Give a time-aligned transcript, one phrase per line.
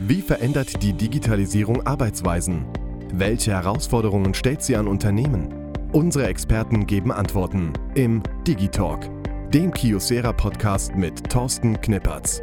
[0.00, 2.66] Wie verändert die Digitalisierung Arbeitsweisen?
[3.12, 5.52] Welche Herausforderungen stellt sie an Unternehmen?
[5.90, 9.10] Unsere Experten geben Antworten im Digitalk,
[9.50, 12.42] dem Kiosera Podcast mit Thorsten Knippertz.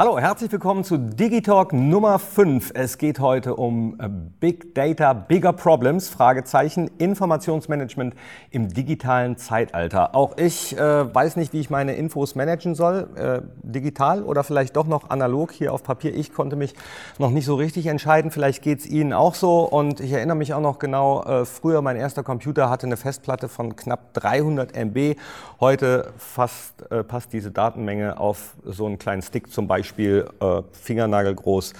[0.00, 2.72] Hallo, herzlich willkommen zu Digitalk Nummer 5.
[2.72, 8.14] Es geht heute um äh, Big Data, Bigger Problems, Fragezeichen, Informationsmanagement
[8.50, 10.14] im digitalen Zeitalter.
[10.14, 14.74] Auch ich äh, weiß nicht, wie ich meine Infos managen soll, äh, digital oder vielleicht
[14.74, 16.14] doch noch analog hier auf Papier.
[16.14, 16.72] Ich konnte mich
[17.18, 19.64] noch nicht so richtig entscheiden, vielleicht geht es Ihnen auch so.
[19.64, 23.50] Und ich erinnere mich auch noch genau, äh, früher mein erster Computer hatte eine Festplatte
[23.50, 25.16] von knapp 300 MB.
[25.60, 30.62] Heute fast äh, passt diese Datenmenge auf so einen kleinen Stick zum Beispiel Beispiel äh,
[30.72, 31.72] fingernagelgroß.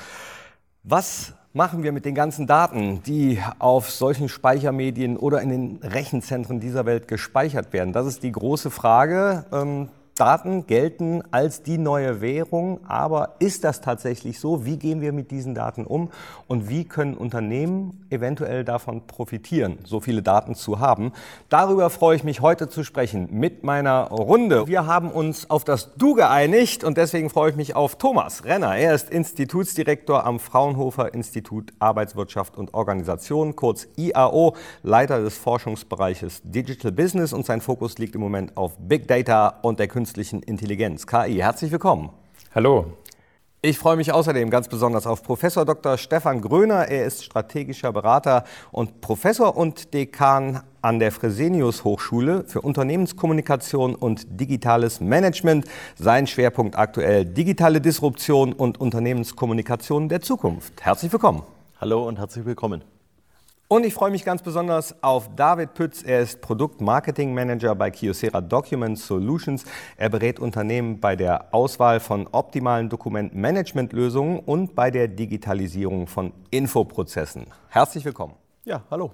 [0.82, 6.58] Was machen wir mit den ganzen Daten, die auf solchen Speichermedien oder in den Rechenzentren
[6.58, 7.92] dieser Welt gespeichert werden?
[7.92, 9.44] Das ist die große Frage.
[9.52, 14.66] Ähm, Daten gelten als die neue Währung, aber ist das tatsächlich so?
[14.66, 16.10] Wie gehen wir mit diesen Daten um
[16.46, 21.12] und wie können Unternehmen eventuell davon profitieren, so viele Daten zu haben?
[21.48, 24.66] Darüber freue ich mich heute zu sprechen mit meiner Runde.
[24.66, 28.76] Wir haben uns auf das Du geeinigt und deswegen freue ich mich auf Thomas Renner.
[28.76, 36.92] Er ist Institutsdirektor am Fraunhofer Institut Arbeitswirtschaft und Organisation, kurz IAO, Leiter des Forschungsbereiches Digital
[36.92, 41.06] Business und sein Fokus liegt im Moment auf Big Data und der künstlichen künstlichen Intelligenz,
[41.06, 41.42] KI.
[41.42, 42.08] Herzlich willkommen.
[42.54, 42.86] Hallo.
[43.60, 45.98] Ich freue mich außerdem ganz besonders auf Professor Dr.
[45.98, 46.88] Stefan Gröner.
[46.88, 54.40] Er ist strategischer Berater und Professor und Dekan an der Fresenius Hochschule für Unternehmenskommunikation und
[54.40, 55.66] digitales Management.
[55.98, 60.82] Sein Schwerpunkt aktuell digitale Disruption und Unternehmenskommunikation der Zukunft.
[60.82, 61.42] Herzlich willkommen.
[61.78, 62.82] Hallo und herzlich willkommen.
[63.72, 66.02] Und ich freue mich ganz besonders auf David Pütz.
[66.02, 69.64] Er ist Produktmarketing-Manager bei Kyocera Document Solutions.
[69.96, 77.46] Er berät Unternehmen bei der Auswahl von optimalen Dokumentmanagement-Lösungen und bei der Digitalisierung von Infoprozessen.
[77.68, 78.34] Herzlich willkommen.
[78.64, 79.12] Ja, hallo.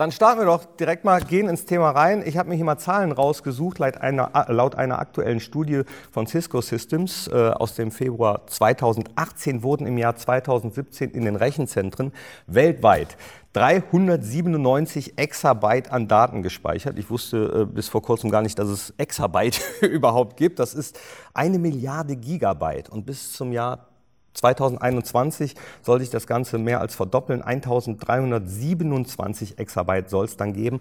[0.00, 2.22] Dann starten wir doch direkt mal, gehen ins Thema rein.
[2.24, 6.62] Ich habe mir hier mal Zahlen rausgesucht, laut einer, laut einer aktuellen Studie von Cisco
[6.62, 12.12] Systems äh, aus dem Februar 2018 wurden im Jahr 2017 in den Rechenzentren
[12.46, 13.18] weltweit
[13.52, 16.98] 397 Exabyte an Daten gespeichert.
[16.98, 20.60] Ich wusste äh, bis vor kurzem gar nicht, dass es Exabyte überhaupt gibt.
[20.60, 20.98] Das ist
[21.34, 22.88] eine Milliarde Gigabyte.
[22.88, 23.89] Und bis zum Jahr
[24.34, 27.40] 2021 soll sich das Ganze mehr als verdoppeln.
[27.42, 30.80] 1327 Exabyte soll es dann geben.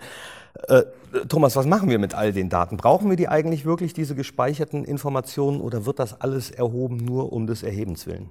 [0.67, 0.83] Äh,
[1.27, 2.77] Thomas, was machen wir mit all den Daten?
[2.77, 7.47] Brauchen wir die eigentlich wirklich, diese gespeicherten Informationen, oder wird das alles erhoben nur um
[7.47, 8.29] des Erhebens willen?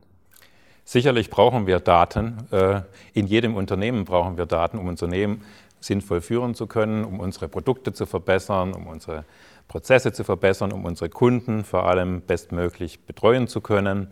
[0.85, 2.39] Sicherlich brauchen wir Daten.
[2.51, 5.43] Äh, in jedem Unternehmen brauchen wir Daten, um Unternehmen
[5.81, 9.25] sinnvoll führen zu können, um unsere Produkte zu verbessern, um unsere
[9.69, 14.09] Prozesse zu verbessern, um unsere Kunden vor allem bestmöglich betreuen zu können.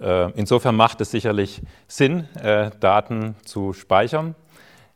[0.00, 4.34] Äh, insofern macht es sicherlich Sinn, äh, Daten zu speichern.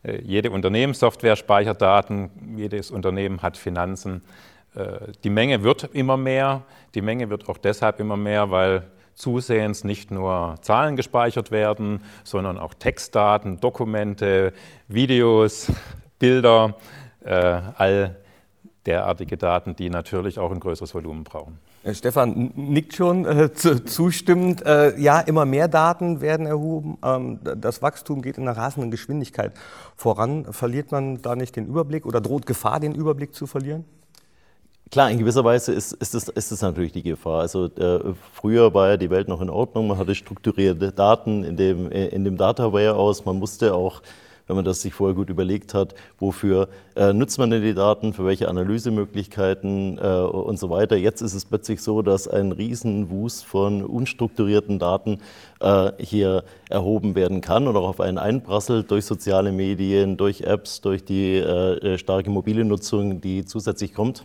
[0.02, 4.22] Äh, jede Unternehmenssoftware speichert Daten, jedes Unternehmen hat Finanzen.
[5.22, 6.62] Die Menge wird immer mehr.
[6.96, 8.82] Die Menge wird auch deshalb immer mehr, weil
[9.14, 14.52] zusehends nicht nur Zahlen gespeichert werden, sondern auch Textdaten, Dokumente,
[14.88, 15.70] Videos,
[16.18, 16.74] Bilder,
[17.22, 18.16] all
[18.86, 21.58] derartige Daten, die natürlich auch ein größeres Volumen brauchen.
[21.82, 24.64] Äh, Stefan nickt schon äh, zustimmend.
[24.64, 26.98] Äh, ja, immer mehr Daten werden erhoben.
[27.04, 29.52] Ähm, das Wachstum geht in einer rasenden Geschwindigkeit
[29.96, 30.52] voran.
[30.52, 33.84] Verliert man da nicht den Überblick oder droht Gefahr, den Überblick zu verlieren?
[34.90, 37.40] Klar, in gewisser Weise ist, ist, das, ist das natürlich die Gefahr.
[37.40, 41.56] Also äh, früher war ja die Welt noch in Ordnung, man hatte strukturierte Daten in
[41.56, 44.02] dem, in dem Data Warehouse, man musste auch
[44.46, 48.12] wenn man das sich vorher gut überlegt hat, wofür äh, nutzt man denn die Daten,
[48.12, 50.96] für welche Analysemöglichkeiten äh, und so weiter.
[50.96, 55.18] Jetzt ist es plötzlich so, dass ein Riesenwust von unstrukturierten Daten
[55.60, 60.80] äh, hier erhoben werden kann und auch auf einen einprasselt durch soziale Medien, durch Apps,
[60.80, 64.24] durch die äh, starke mobile Nutzung, die zusätzlich kommt.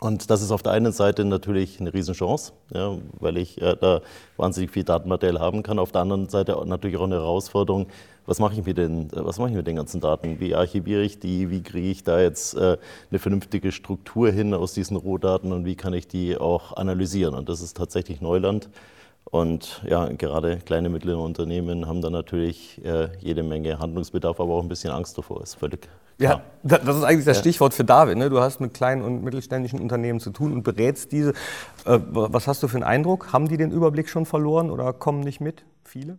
[0.00, 4.00] Und das ist auf der einen Seite natürlich eine Riesenchance, ja, weil ich äh, da
[4.36, 5.80] wahnsinnig viel Datenmaterial haben kann.
[5.80, 7.88] Auf der anderen Seite natürlich auch eine Herausforderung,
[8.28, 10.38] was mache ich mit den, was mache ich mit den ganzen Daten?
[10.38, 11.50] Wie archiviere ich die?
[11.50, 12.76] Wie kriege ich da jetzt äh,
[13.10, 17.34] eine vernünftige Struktur hin aus diesen Rohdaten und wie kann ich die auch analysieren?
[17.34, 18.68] Und das ist tatsächlich Neuland.
[19.24, 24.62] Und ja, gerade kleine, mittlere Unternehmen haben da natürlich äh, jede Menge Handlungsbedarf, aber auch
[24.62, 25.42] ein bisschen Angst davor.
[25.42, 25.88] Ist völlig
[26.20, 28.18] ja, das ist eigentlich das Stichwort für David.
[28.18, 28.28] Ne?
[28.28, 31.30] Du hast mit kleinen und mittelständischen Unternehmen zu tun und berätst diese.
[31.84, 33.32] Äh, was hast du für einen Eindruck?
[33.32, 35.64] Haben die den Überblick schon verloren oder kommen nicht mit?
[35.84, 36.18] Viele?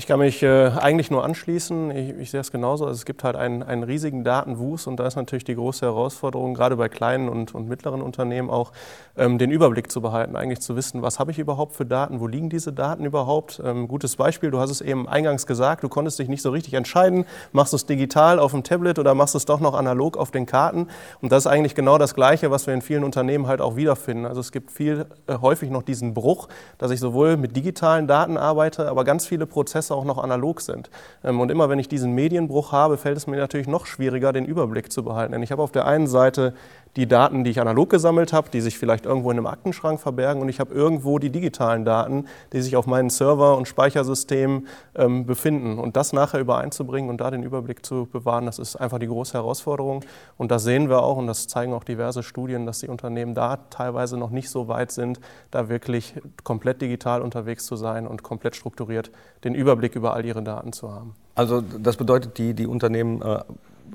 [0.00, 1.90] Ich kann mich äh, eigentlich nur anschließen.
[1.90, 2.86] Ich, ich sehe es genauso.
[2.86, 6.54] Also es gibt halt einen, einen riesigen Datenwust und da ist natürlich die große Herausforderung,
[6.54, 8.72] gerade bei kleinen und, und mittleren Unternehmen auch,
[9.18, 12.26] ähm, den Überblick zu behalten, eigentlich zu wissen, was habe ich überhaupt für Daten, wo
[12.26, 13.60] liegen diese Daten überhaupt.
[13.62, 16.72] Ähm, gutes Beispiel, du hast es eben eingangs gesagt, du konntest dich nicht so richtig
[16.72, 20.16] entscheiden, machst du es digital auf dem Tablet oder machst du es doch noch analog
[20.16, 20.88] auf den Karten.
[21.20, 24.24] Und das ist eigentlich genau das Gleiche, was wir in vielen Unternehmen halt auch wiederfinden.
[24.24, 26.48] Also es gibt viel äh, häufig noch diesen Bruch,
[26.78, 30.60] dass ich sowohl mit digitalen Daten arbeite, aber ganz viele Prozesse Prozesse auch noch analog
[30.60, 30.90] sind.
[31.24, 34.44] Ähm, und immer wenn ich diesen Medienbruch habe, fällt es mir natürlich noch schwieriger, den
[34.44, 35.32] Überblick zu behalten.
[35.32, 36.54] Denn ich habe auf der einen Seite
[36.96, 40.42] die Daten, die ich analog gesammelt habe, die sich vielleicht irgendwo in einem Aktenschrank verbergen
[40.42, 44.66] und ich habe irgendwo die digitalen Daten, die sich auf meinen Server- und Speichersystemen
[44.96, 45.78] ähm, befinden.
[45.78, 49.34] Und das nachher übereinzubringen und da den Überblick zu bewahren, das ist einfach die große
[49.34, 50.04] Herausforderung.
[50.36, 53.58] Und das sehen wir auch und das zeigen auch diverse Studien, dass die Unternehmen da
[53.70, 55.20] teilweise noch nicht so weit sind,
[55.52, 59.12] da wirklich komplett digital unterwegs zu sein und komplett strukturiert
[59.44, 61.14] den Überblick über all ihre Daten zu haben.
[61.34, 63.40] Also das bedeutet, die, die Unternehmen äh,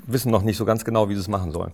[0.06, 1.72] wissen noch nicht so ganz genau, wie sie es machen sollen.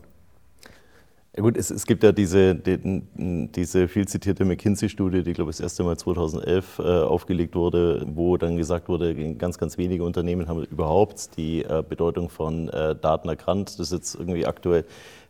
[1.35, 5.57] Ja gut, es, es gibt ja diese, die, diese viel zitierte McKinsey-Studie, die, glaube ich,
[5.57, 10.47] das erste Mal 2011 äh, aufgelegt wurde, wo dann gesagt wurde, ganz, ganz wenige Unternehmen
[10.47, 13.79] haben überhaupt die äh, Bedeutung von äh, Daten erkannt.
[13.79, 14.85] Das ist jetzt irgendwie aktuell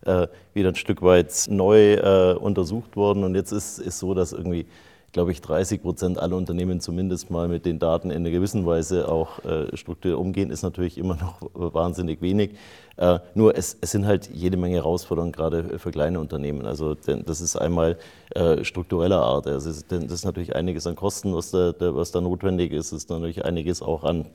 [0.05, 3.23] äh, wieder ein Stück weit neu äh, untersucht worden.
[3.23, 4.67] Und jetzt ist es so, dass irgendwie
[5.13, 9.09] glaube ich, 30 Prozent aller Unternehmen zumindest mal mit den Daten in einer gewissen Weise
[9.11, 12.53] auch äh, strukturell umgehen, ist natürlich immer noch wahnsinnig wenig.
[12.97, 16.67] Äh, nur es, es, sind halt jede Menge Herausforderungen, gerade für kleine Unternehmen.
[16.67, 17.99] Also denn, das ist einmal
[18.35, 19.47] äh, struktureller Art.
[19.47, 22.87] Also, das ist natürlich einiges an Kosten, was da, was da notwendig ist.
[22.87, 24.27] Es ist natürlich einiges auch an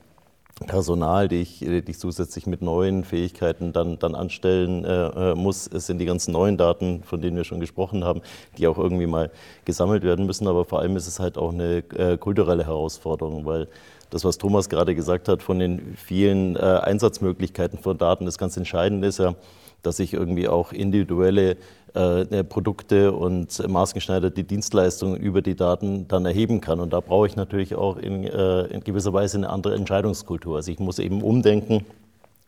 [0.66, 5.68] Personal, die ich, die ich zusätzlich mit neuen Fähigkeiten dann, dann anstellen äh, äh, muss.
[5.68, 8.22] Es sind die ganzen neuen Daten, von denen wir schon gesprochen haben,
[8.56, 9.30] die auch irgendwie mal
[9.64, 10.48] gesammelt werden müssen.
[10.48, 13.68] Aber vor allem ist es halt auch eine äh, kulturelle Herausforderung, weil
[14.10, 18.56] das, was Thomas gerade gesagt hat, von den vielen äh, Einsatzmöglichkeiten von Daten, das ganz
[18.56, 19.34] Entscheidende ist ja,
[19.82, 21.56] dass ich irgendwie auch individuelle
[21.94, 26.80] äh, äh, Produkte und maßgeschneiderte Dienstleistungen über die Daten dann erheben kann.
[26.80, 30.56] Und da brauche ich natürlich auch in, äh, in gewisser Weise eine andere Entscheidungskultur.
[30.56, 31.86] Also ich muss eben umdenken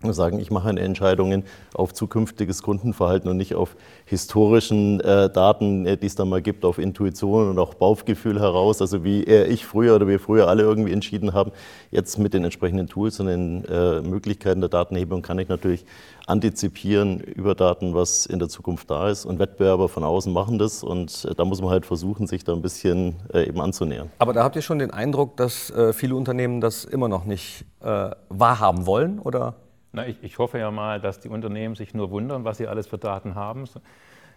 [0.02, 1.44] sagen, ich mache Entscheidungen
[1.74, 3.76] auf zukünftiges Kundenverhalten und nicht auf
[4.06, 9.04] historischen äh, Daten, die es dann mal gibt, auf Intuition und auch Bauchgefühl heraus, also
[9.04, 11.52] wie ich früher oder wir früher alle irgendwie entschieden haben.
[11.90, 15.84] Jetzt mit den entsprechenden Tools und den äh, Möglichkeiten der Datenhebung kann ich natürlich
[16.26, 19.26] antizipieren über Daten, was in der Zukunft da ist.
[19.26, 22.52] Und Wettbewerber von außen machen das und äh, da muss man halt versuchen, sich da
[22.52, 24.10] ein bisschen äh, eben anzunähern.
[24.18, 27.66] Aber da habt ihr schon den Eindruck, dass äh, viele Unternehmen das immer noch nicht
[27.82, 29.56] äh, wahrhaben wollen, oder?
[29.92, 32.86] Na, ich, ich hoffe ja mal, dass die Unternehmen sich nur wundern, was sie alles
[32.86, 33.66] für Daten haben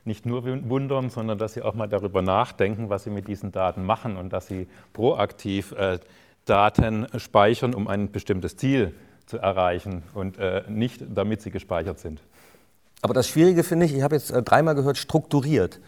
[0.05, 3.85] nicht nur wundern, sondern dass sie auch mal darüber nachdenken, was sie mit diesen Daten
[3.85, 6.00] machen und dass sie proaktiv äh,
[6.45, 8.94] Daten speichern, um ein bestimmtes Ziel
[9.25, 12.21] zu erreichen und äh, nicht damit sie gespeichert sind.
[13.01, 15.79] Aber das Schwierige finde ich, ich habe jetzt äh, dreimal gehört, strukturiert.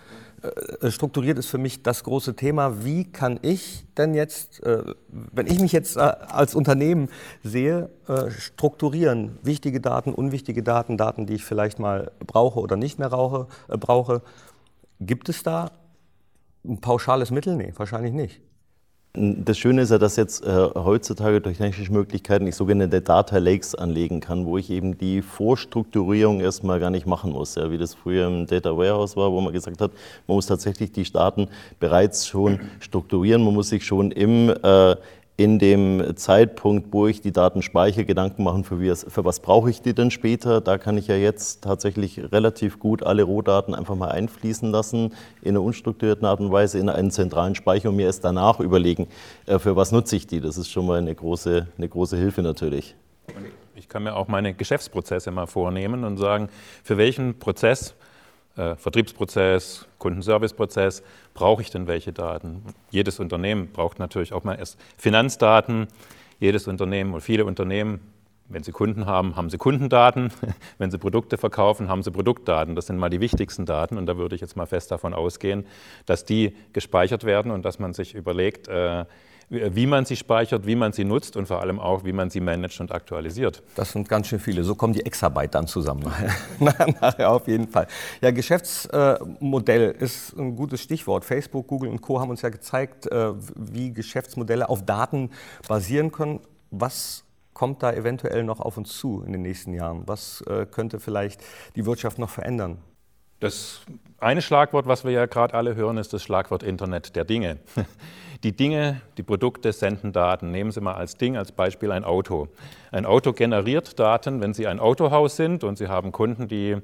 [0.42, 2.84] Äh, strukturiert ist für mich das große Thema.
[2.84, 7.10] Wie kann ich denn jetzt, äh, wenn ich mich jetzt äh, als Unternehmen
[7.44, 7.90] sehe,
[8.30, 9.38] strukturieren?
[9.42, 14.22] Wichtige Daten, unwichtige Daten, Daten, die ich vielleicht mal brauche oder nicht mehr rauche, brauche.
[15.00, 15.72] Gibt es da
[16.64, 17.56] ein pauschales Mittel?
[17.56, 18.42] Nee, wahrscheinlich nicht.
[19.18, 23.74] Das Schöne ist ja, dass jetzt äh, heutzutage durch technische Möglichkeiten ich sogenannte Data Lakes
[23.74, 27.94] anlegen kann, wo ich eben die Vorstrukturierung erstmal gar nicht machen muss, ja, wie das
[27.94, 29.92] früher im Data Warehouse war, wo man gesagt hat,
[30.28, 31.48] man muss tatsächlich die Daten
[31.80, 34.96] bereits schon strukturieren, man muss sich schon im äh,
[35.38, 39.82] in dem Zeitpunkt, wo ich die Daten speichere, Gedanken machen, für, für was brauche ich
[39.82, 40.62] die denn später.
[40.62, 45.50] Da kann ich ja jetzt tatsächlich relativ gut alle Rohdaten einfach mal einfließen lassen, in
[45.50, 49.08] einer unstrukturierten Art und Weise in einen zentralen Speicher und mir erst danach überlegen,
[49.46, 50.40] äh, für was nutze ich die.
[50.40, 52.96] Das ist schon mal eine große, eine große Hilfe natürlich.
[53.76, 56.48] Ich kann mir auch meine Geschäftsprozesse mal vornehmen und sagen,
[56.82, 57.94] für welchen Prozess
[58.56, 61.04] äh, Vertriebsprozess, Kundenserviceprozess,
[61.36, 62.64] brauche ich denn welche Daten?
[62.90, 65.88] Jedes Unternehmen braucht natürlich auch mal erst Finanzdaten.
[66.40, 68.00] Jedes Unternehmen und viele Unternehmen,
[68.50, 70.32] wenn sie Kunden haben, haben sie Kundendaten.
[70.78, 72.76] Wenn sie Produkte verkaufen, haben sie Produktdaten.
[72.76, 73.98] Das sind mal die wichtigsten Daten.
[73.98, 75.66] Und da würde ich jetzt mal fest davon ausgehen,
[76.06, 79.06] dass die gespeichert werden und dass man sich überlegt, äh,
[79.50, 82.40] wie man sie speichert, wie man sie nutzt und vor allem auch, wie man sie
[82.40, 83.62] managt und aktualisiert.
[83.76, 84.64] Das sind ganz schön viele.
[84.64, 86.12] So kommen die Exabyte dann zusammen.
[86.60, 87.88] Nachher auf jeden Fall.
[88.22, 91.26] Ja, Geschäftsmodell ist ein gutes Stichwort.
[91.26, 92.20] Facebook, Google und Co.
[92.20, 95.30] haben uns ja gezeigt, äh, wie Geschäftsmodelle auf Daten
[95.68, 96.40] basieren können.
[96.72, 97.24] Was
[97.54, 100.04] kommt da eventuell noch auf uns zu in den nächsten Jahren?
[100.06, 101.42] Was äh, könnte vielleicht
[101.76, 102.80] die Wirtschaft noch verändern?
[103.40, 103.82] Das
[104.20, 107.60] eine Schlagwort, was wir ja gerade alle hören, ist das Schlagwort Internet der Dinge.
[108.44, 110.52] Die Dinge, die Produkte senden Daten.
[110.52, 112.48] Nehmen Sie mal als Ding, als Beispiel ein Auto.
[112.92, 116.78] Ein Auto generiert Daten, wenn Sie ein Autohaus sind und Sie haben Kunden, die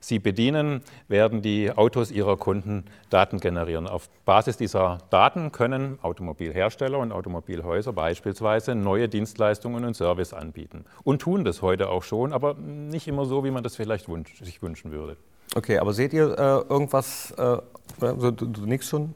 [0.00, 3.86] Sie bedienen, werden die Autos Ihrer Kunden Daten generieren.
[3.86, 10.84] Auf Basis dieser Daten können Automobilhersteller und Automobilhäuser beispielsweise neue Dienstleistungen und Service anbieten.
[11.02, 14.36] Und tun das heute auch schon, aber nicht immer so, wie man das vielleicht wünsch,
[14.42, 15.16] sich wünschen würde.
[15.54, 17.58] Okay, aber seht ihr äh, irgendwas, äh,
[18.00, 19.14] also, du, du nix schon?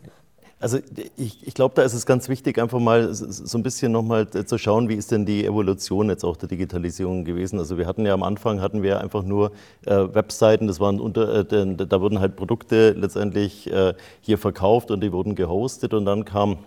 [0.63, 0.79] Also
[1.17, 4.59] ich, ich glaube, da ist es ganz wichtig, einfach mal so ein bisschen nochmal zu
[4.59, 7.59] schauen, wie ist denn die Evolution jetzt auch der Digitalisierung gewesen.
[7.59, 9.53] Also wir hatten ja am Anfang hatten wir einfach nur
[9.87, 15.01] äh, Webseiten, das waren unter, äh, da wurden halt Produkte letztendlich äh, hier verkauft und
[15.01, 16.59] die wurden gehostet und dann kam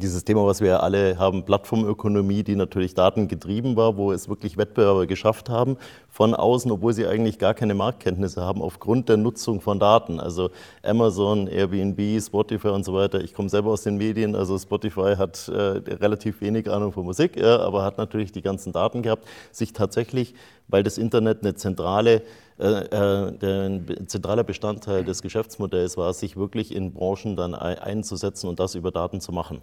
[0.00, 4.56] dieses Thema, was wir ja alle haben, Plattformökonomie, die natürlich datengetrieben war, wo es wirklich
[4.56, 5.76] Wettbewerber geschafft haben
[6.12, 10.20] von außen, obwohl sie eigentlich gar keine Marktkenntnisse haben, aufgrund der Nutzung von Daten.
[10.20, 10.50] Also
[10.82, 13.22] Amazon, Airbnb, Spotify und so weiter.
[13.22, 15.52] Ich komme selber aus den Medien, also Spotify hat äh,
[15.94, 20.34] relativ wenig Ahnung von Musik, ja, aber hat natürlich die ganzen Daten gehabt, sich tatsächlich,
[20.68, 22.20] weil das Internet eine zentrale
[22.58, 28.60] äh, äh, ein zentraler Bestandteil des Geschäftsmodells war, sich wirklich in Branchen dann einzusetzen und
[28.60, 29.62] das über Daten zu machen.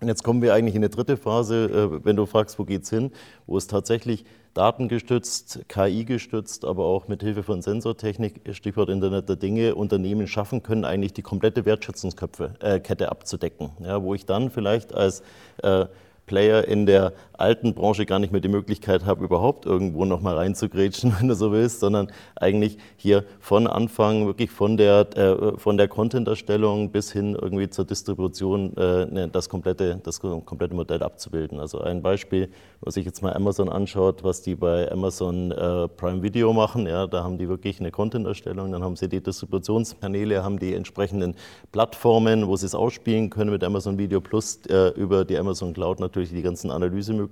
[0.00, 2.90] Und jetzt kommen wir eigentlich in eine dritte Phase, äh, wenn du fragst, wo geht's
[2.90, 3.12] hin,
[3.46, 9.74] wo es tatsächlich datengestützt, KI-gestützt, aber auch mit Hilfe von Sensortechnik, Stichwort Internet der Dinge,
[9.74, 13.70] Unternehmen schaffen können, eigentlich die komplette Wertschöpfungskette äh, abzudecken.
[13.80, 15.22] Ja, wo ich dann vielleicht als
[15.62, 15.86] äh,
[16.26, 20.34] Player in der alten Branche gar nicht mehr die Möglichkeit habe, überhaupt irgendwo noch mal
[20.36, 25.76] reinzugrätschen, wenn du so willst, sondern eigentlich hier von Anfang, wirklich von der, äh, von
[25.76, 31.60] der Content-Erstellung bis hin irgendwie zur Distribution äh, ne, das, komplette, das komplette Modell abzubilden.
[31.60, 32.48] Also ein Beispiel,
[32.80, 37.06] was sich jetzt mal Amazon anschaut, was die bei Amazon äh, Prime Video machen, ja,
[37.06, 41.34] da haben die wirklich eine Content-Erstellung, dann haben sie die Distributionskanäle, haben die entsprechenden
[41.72, 46.00] Plattformen, wo sie es ausspielen können mit Amazon Video Plus äh, über die Amazon Cloud
[46.00, 47.25] natürlich die ganzen Analysemöglichkeiten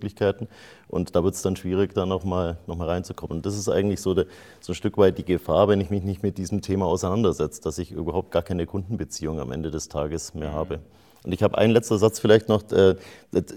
[0.89, 3.39] und da wird es dann schwierig, da nochmal noch mal reinzukommen.
[3.39, 4.27] Und das ist eigentlich so, de,
[4.61, 7.79] so ein Stück weit die Gefahr, wenn ich mich nicht mit diesem Thema auseinandersetze, dass
[7.79, 10.55] ich überhaupt gar keine Kundenbeziehung am Ende des Tages mehr mhm.
[10.55, 10.81] habe.
[11.25, 12.97] Und ich habe einen letzten Satz vielleicht noch äh,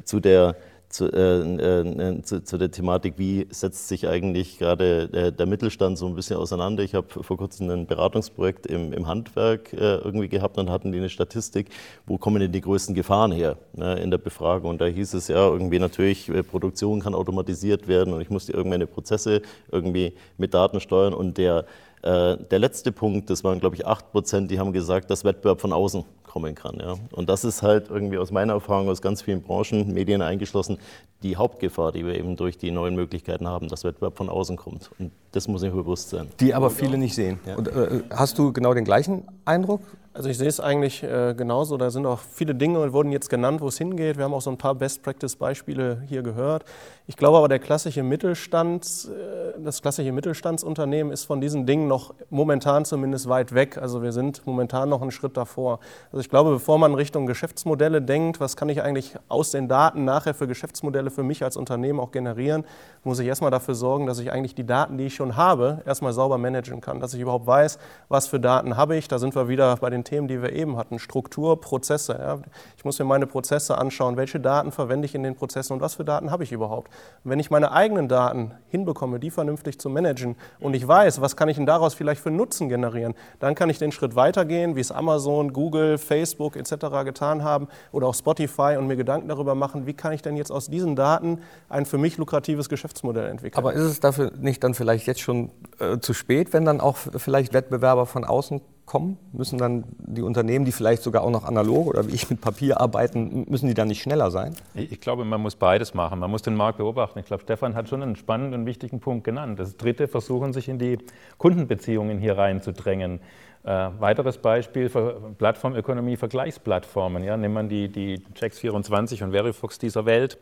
[0.06, 0.56] zu der
[0.90, 5.98] zu, äh, äh, zu, zu, der Thematik, wie setzt sich eigentlich gerade der, der Mittelstand
[5.98, 6.84] so ein bisschen auseinander.
[6.84, 11.00] Ich habe vor kurzem ein Beratungsprojekt im, im Handwerk äh, irgendwie gehabt und hatten die
[11.00, 11.70] eine Statistik,
[12.06, 14.70] wo kommen denn die größten Gefahren her ne, in der Befragung.
[14.70, 18.48] Und da hieß es ja irgendwie natürlich, äh, Produktion kann automatisiert werden und ich muss
[18.48, 19.42] irgendwelche Prozesse
[19.72, 21.66] irgendwie mit Daten steuern und der
[22.04, 25.60] äh, der letzte Punkt, das waren glaube ich 8 Prozent, die haben gesagt, dass Wettbewerb
[25.60, 26.06] von außen
[26.38, 26.78] kommen kann.
[26.80, 26.96] Ja.
[27.14, 30.78] Und das ist halt irgendwie aus meiner Erfahrung aus ganz vielen Branchen, Medien eingeschlossen,
[31.24, 34.92] die Hauptgefahr, die wir eben durch die neuen Möglichkeiten haben, dass Wettbewerb von außen kommt.
[35.00, 36.28] Und das muss ich bewusst sein.
[36.40, 37.40] Die aber viele nicht sehen.
[37.48, 37.56] Ja.
[37.56, 39.82] Und, äh, hast du genau den gleichen Eindruck?
[40.14, 41.78] Also ich sehe es eigentlich äh, genauso.
[41.78, 44.18] Da sind auch viele Dinge wurden jetzt genannt, wo es hingeht.
[44.18, 46.66] Wir haben auch so ein paar Best-Practice-Beispiele hier gehört.
[47.10, 52.14] Ich glaube aber, der klassische Mittelstand, äh, das klassische Mittelstandsunternehmen ist von diesen Dingen noch
[52.30, 53.78] momentan zumindest weit weg.
[53.78, 55.80] Also wir sind momentan noch einen Schritt davor.
[56.12, 60.04] Also ich glaube, bevor man Richtung Geschäftsmodelle denkt, was kann ich eigentlich aus den Daten
[60.04, 62.66] nachher für Geschäftsmodelle für mich als Unternehmen auch generieren,
[63.06, 66.12] muss ich erstmal dafür sorgen, dass ich eigentlich die Daten, die ich schon habe, erstmal
[66.12, 67.00] sauber managen kann.
[67.00, 69.08] Dass ich überhaupt weiß, was für Daten habe ich.
[69.08, 72.20] Da sind wir wieder bei den Themen, die wir eben hatten, Struktur, Prozesse.
[72.20, 72.40] Ja.
[72.76, 75.96] Ich muss mir meine Prozesse anschauen, welche Daten verwende ich in den Prozessen und was
[75.96, 76.92] für Daten habe ich überhaupt.
[77.24, 81.36] Und wenn ich meine eigenen Daten hinbekomme, die vernünftig zu managen und ich weiß, was
[81.36, 84.80] kann ich denn daraus vielleicht für Nutzen generieren, dann kann ich den Schritt weitergehen, wie
[84.80, 86.72] es Amazon, Google, Facebook etc.
[87.04, 90.52] getan haben oder auch Spotify und mir Gedanken darüber machen, wie kann ich denn jetzt
[90.52, 93.58] aus diesen Daten ein für mich lukratives Geschäftsmodell entwickeln.
[93.58, 96.98] Aber ist es dafür nicht dann vielleicht jetzt schon äh, zu spät, wenn dann auch
[96.98, 99.18] vielleicht Wettbewerber von außen kommen?
[99.34, 102.82] Müssen dann die Unternehmen, die vielleicht sogar auch noch analog oder wie ich mit Papier
[102.82, 104.56] arbeiten, müssen die dann nicht schneller sein?
[104.74, 106.18] Ich glaube, man muss beides machen.
[106.18, 107.20] Man muss den Markt beobachten.
[107.20, 109.60] Ich glaube, Stefan hat schon einen spannenden und wichtigen Punkt genannt.
[109.60, 110.98] Das dritte, versuchen sich in die
[111.38, 113.20] Kundenbeziehungen hier reinzudrängen.
[113.64, 114.90] Äh, weiteres Beispiel
[115.38, 117.24] Plattformökonomie, Vergleichsplattformen.
[117.24, 120.38] Ja, nimmt man die, die Checks24 und Verifox dieser Welt.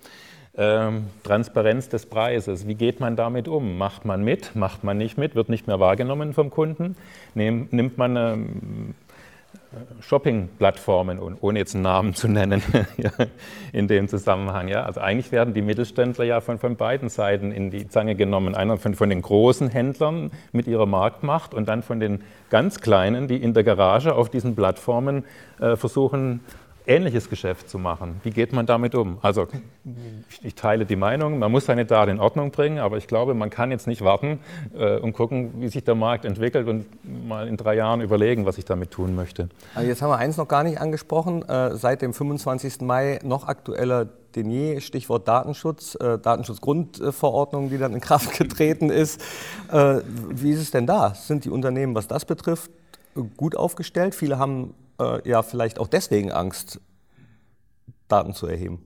[0.57, 2.65] Ähm, Transparenz des Preises.
[2.65, 3.77] Wie geht man damit um?
[3.77, 4.55] Macht man mit?
[4.55, 5.35] Macht man nicht mit?
[5.35, 6.95] Wird nicht mehr wahrgenommen vom Kunden?
[7.33, 8.95] Nehm, nimmt man ähm,
[9.99, 12.61] Shopping-Plattformen, ohne jetzt einen Namen zu nennen,
[13.73, 14.67] in dem Zusammenhang.
[14.67, 14.83] Ja.
[14.83, 18.55] Also eigentlich werden die Mittelständler ja von, von beiden Seiten in die Zange genommen.
[18.55, 23.27] Einer von, von den großen Händlern mit ihrer Marktmacht und dann von den ganz Kleinen,
[23.27, 25.25] die in der Garage auf diesen Plattformen
[25.59, 26.41] äh, versuchen,
[26.87, 28.19] ähnliches Geschäft zu machen.
[28.23, 29.17] Wie geht man damit um?
[29.21, 29.47] Also
[30.41, 33.49] ich teile die Meinung, man muss seine Daten in Ordnung bringen, aber ich glaube, man
[33.49, 34.39] kann jetzt nicht warten
[34.77, 36.85] äh, und gucken, wie sich der Markt entwickelt und
[37.27, 39.49] mal in drei Jahren überlegen, was ich damit tun möchte.
[39.73, 41.47] Also jetzt haben wir eins noch gar nicht angesprochen.
[41.47, 42.81] Äh, seit dem 25.
[42.81, 49.21] Mai noch aktueller denn je, Stichwort Datenschutz, äh, Datenschutzgrundverordnung, die dann in Kraft getreten ist.
[49.71, 51.13] Äh, wie ist es denn da?
[51.13, 52.69] Sind die Unternehmen, was das betrifft,
[53.37, 54.15] gut aufgestellt?
[54.15, 56.79] Viele haben äh, ja vielleicht auch deswegen Angst,
[58.07, 58.83] Daten zu erheben.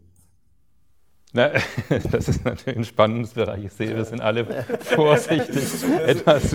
[1.32, 1.52] Na,
[2.12, 3.66] das ist natürlich ein spannendes Bereich.
[3.66, 5.50] Ich sehe, wir sind alle vorsichtig.
[6.06, 6.54] Etwas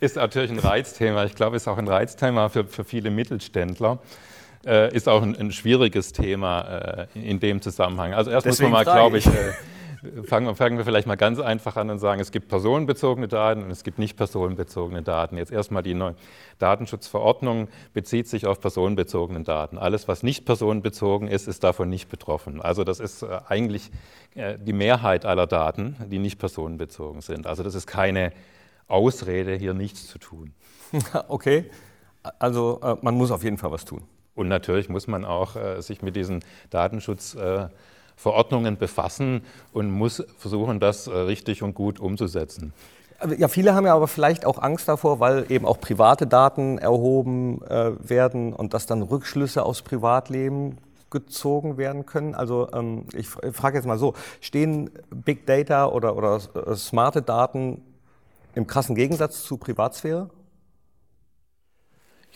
[0.00, 1.24] ist natürlich ein Reizthema.
[1.24, 3.98] Ich glaube, es ist auch ein Reizthema für, für viele Mittelständler.
[4.66, 8.12] Äh, ist auch ein, ein schwieriges Thema äh, in dem Zusammenhang.
[8.12, 9.52] Also erst Deswegen muss man mal, glaube ich, äh,
[10.24, 13.70] fangen, fangen, wir vielleicht mal ganz einfach an und sagen, es gibt personenbezogene Daten und
[13.70, 15.36] es gibt nicht personenbezogene Daten.
[15.36, 16.14] Jetzt erstmal die neue
[16.58, 19.78] Datenschutzverordnung bezieht sich auf personenbezogene Daten.
[19.78, 22.62] Alles, was nicht personenbezogen ist, ist davon nicht betroffen.
[22.62, 23.90] Also das ist äh, eigentlich
[24.34, 27.46] äh, die Mehrheit aller Daten, die nicht personenbezogen sind.
[27.46, 28.32] Also das ist keine
[28.88, 30.52] Ausrede, hier nichts zu tun.
[31.28, 31.70] Okay,
[32.38, 34.02] also äh, man muss auf jeden Fall was tun.
[34.34, 37.36] Und natürlich muss man auch sich mit diesen Datenschutz
[38.20, 42.74] Verordnungen befassen und muss versuchen, das äh, richtig und gut umzusetzen.
[43.38, 47.62] Ja, viele haben ja aber vielleicht auch Angst davor, weil eben auch private Daten erhoben
[47.62, 50.78] äh, werden und dass dann Rückschlüsse aufs Privatleben
[51.10, 52.34] gezogen werden können.
[52.34, 57.82] Also ähm, ich frage jetzt mal so, stehen Big Data oder, oder äh, smarte Daten
[58.54, 60.30] im krassen Gegensatz zu Privatsphäre?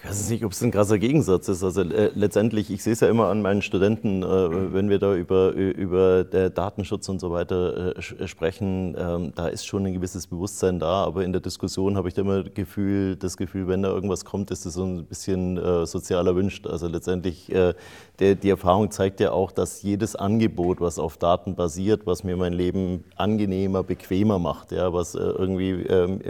[0.04, 1.64] Ich weiß nicht, ob es ein krasser Gegensatz ist.
[1.64, 5.14] Also äh, letztendlich, ich sehe es ja immer an meinen Studenten, äh, wenn wir da
[5.14, 10.78] über, über Datenschutz und so weiter äh, sprechen, ähm, da ist schon ein gewisses Bewusstsein
[10.78, 14.26] da, aber in der Diskussion habe ich da immer Gefühl, das Gefühl, wenn da irgendwas
[14.26, 16.66] kommt, ist es so ein bisschen äh, sozial erwünscht.
[16.66, 17.73] Also letztendlich, äh,
[18.18, 22.37] der, die Erfahrung zeigt ja auch, dass jedes Angebot, was auf Daten basiert, was mir
[22.37, 26.21] mein Leben angenehmer, bequemer macht, ja, was äh, irgendwie ähm,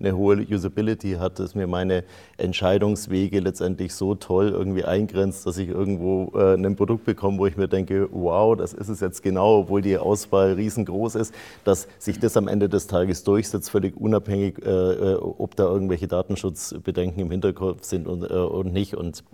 [0.00, 2.04] eine hohe Usability hat, dass mir meine
[2.36, 7.46] Entscheidungswege Wege letztendlich so toll irgendwie eingrenzt, dass ich irgendwo äh, ein Produkt bekomme, wo
[7.46, 11.88] ich mir denke, wow, das ist es jetzt genau, obwohl die Auswahl riesengroß ist, dass
[11.98, 17.20] sich das am Ende des Tages durchsetzt, völlig unabhängig, äh, äh ob da irgendwelche Datenschutzbedenken
[17.20, 18.96] im Hinterkopf sind und, äh, und nicht.
[18.96, 19.24] Und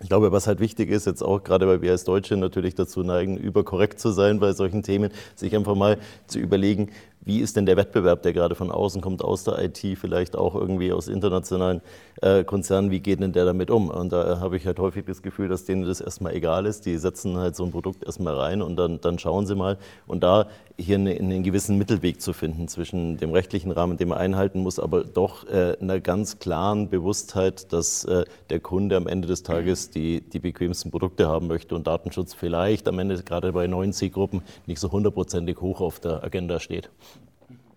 [0.00, 3.04] ich glaube, was halt wichtig ist, jetzt auch gerade weil wir als Deutsche natürlich dazu
[3.04, 6.90] neigen, überkorrekt zu sein bei solchen Themen, sich einfach mal zu überlegen,
[7.24, 10.54] wie ist denn der Wettbewerb, der gerade von außen kommt, aus der IT, vielleicht auch
[10.54, 11.80] irgendwie aus internationalen
[12.20, 13.88] äh, Konzernen, wie geht denn der damit um?
[13.90, 16.86] Und da habe ich halt häufig das Gefühl, dass denen das erstmal egal ist.
[16.86, 19.78] Die setzen halt so ein Produkt erstmal rein und dann, dann schauen sie mal.
[20.06, 24.18] Und da hier einen, einen gewissen Mittelweg zu finden zwischen dem rechtlichen Rahmen, den man
[24.18, 29.28] einhalten muss, aber doch äh, einer ganz klaren Bewusstheit, dass äh, der Kunde am Ende
[29.28, 33.66] des Tages die, die bequemsten Produkte haben möchte und Datenschutz vielleicht am Ende gerade bei
[33.66, 36.90] neuen Zielgruppen nicht so hundertprozentig hoch auf der Agenda steht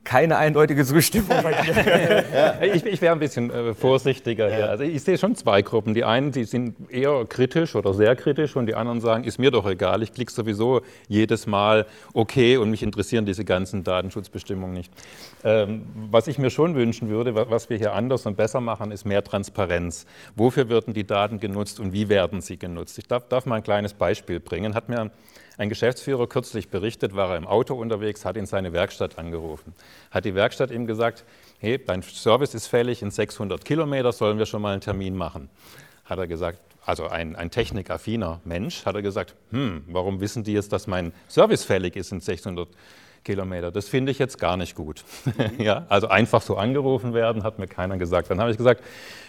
[0.07, 2.53] keine eindeutige Zustimmung bei dir.
[2.73, 4.69] ich, ich wäre ein bisschen äh, vorsichtiger hier.
[4.69, 5.93] Also ich sehe schon zwei Gruppen.
[5.93, 9.51] Die einen, die sind eher kritisch oder sehr kritisch und die anderen sagen, ist mir
[9.51, 14.93] doch egal, ich klicke sowieso jedes Mal okay und mich interessieren diese ganzen Datenschutzbestimmungen nicht.
[15.43, 19.03] Ähm, was ich mir schon wünschen würde, was wir hier anders und besser machen, ist
[19.03, 20.05] mehr Transparenz.
[20.37, 22.97] Wofür werden die Daten genutzt und wie werden sie genutzt?
[22.97, 24.73] Ich darf, darf mal ein kleines Beispiel bringen.
[24.73, 25.11] Hat mir
[25.57, 29.73] ein Geschäftsführer kürzlich berichtet, war er im Auto unterwegs, hat in seine Werkstatt angerufen.
[30.11, 31.25] Hat die Werkstatt ihm gesagt,
[31.59, 35.49] hey, dein Service ist fällig, in 600 Kilometer sollen wir schon mal einen Termin machen.
[36.05, 40.53] Hat er gesagt, also ein, ein technikaffiner Mensch, hat er gesagt, hm, warum wissen die
[40.53, 43.06] jetzt, dass mein Service fällig ist in 600 Kilometer?
[43.35, 45.03] Das finde ich jetzt gar nicht gut.
[45.57, 48.29] ja, also einfach so angerufen werden, hat mir keiner gesagt.
[48.29, 48.83] Dann habe ich gesagt,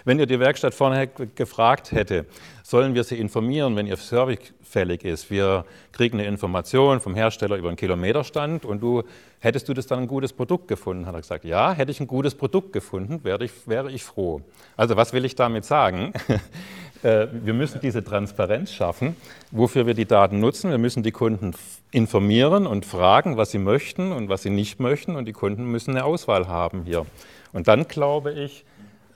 [0.05, 2.27] wenn ihr die Werkstatt vorher gefragt hätte,
[2.63, 5.31] sollen wir sie informieren, wenn ihr Service fällig ist.
[5.31, 9.03] Wir kriegen eine Information vom Hersteller über einen Kilometerstand und du,
[9.41, 11.07] hättest du das dann ein gutes Produkt gefunden?
[11.07, 14.43] Hat er gesagt, ja, hätte ich ein gutes Produkt gefunden, wäre ich, wäre ich froh.
[14.77, 16.13] Also was will ich damit sagen?
[17.03, 19.17] Äh, wir müssen diese Transparenz schaffen,
[19.51, 20.71] wofür wir die Daten nutzen.
[20.71, 21.53] Wir müssen die Kunden
[21.91, 25.17] informieren und fragen, was sie möchten und was sie nicht möchten.
[25.17, 27.07] Und die Kunden müssen eine Auswahl haben hier.
[27.53, 28.65] Und dann, glaube ich,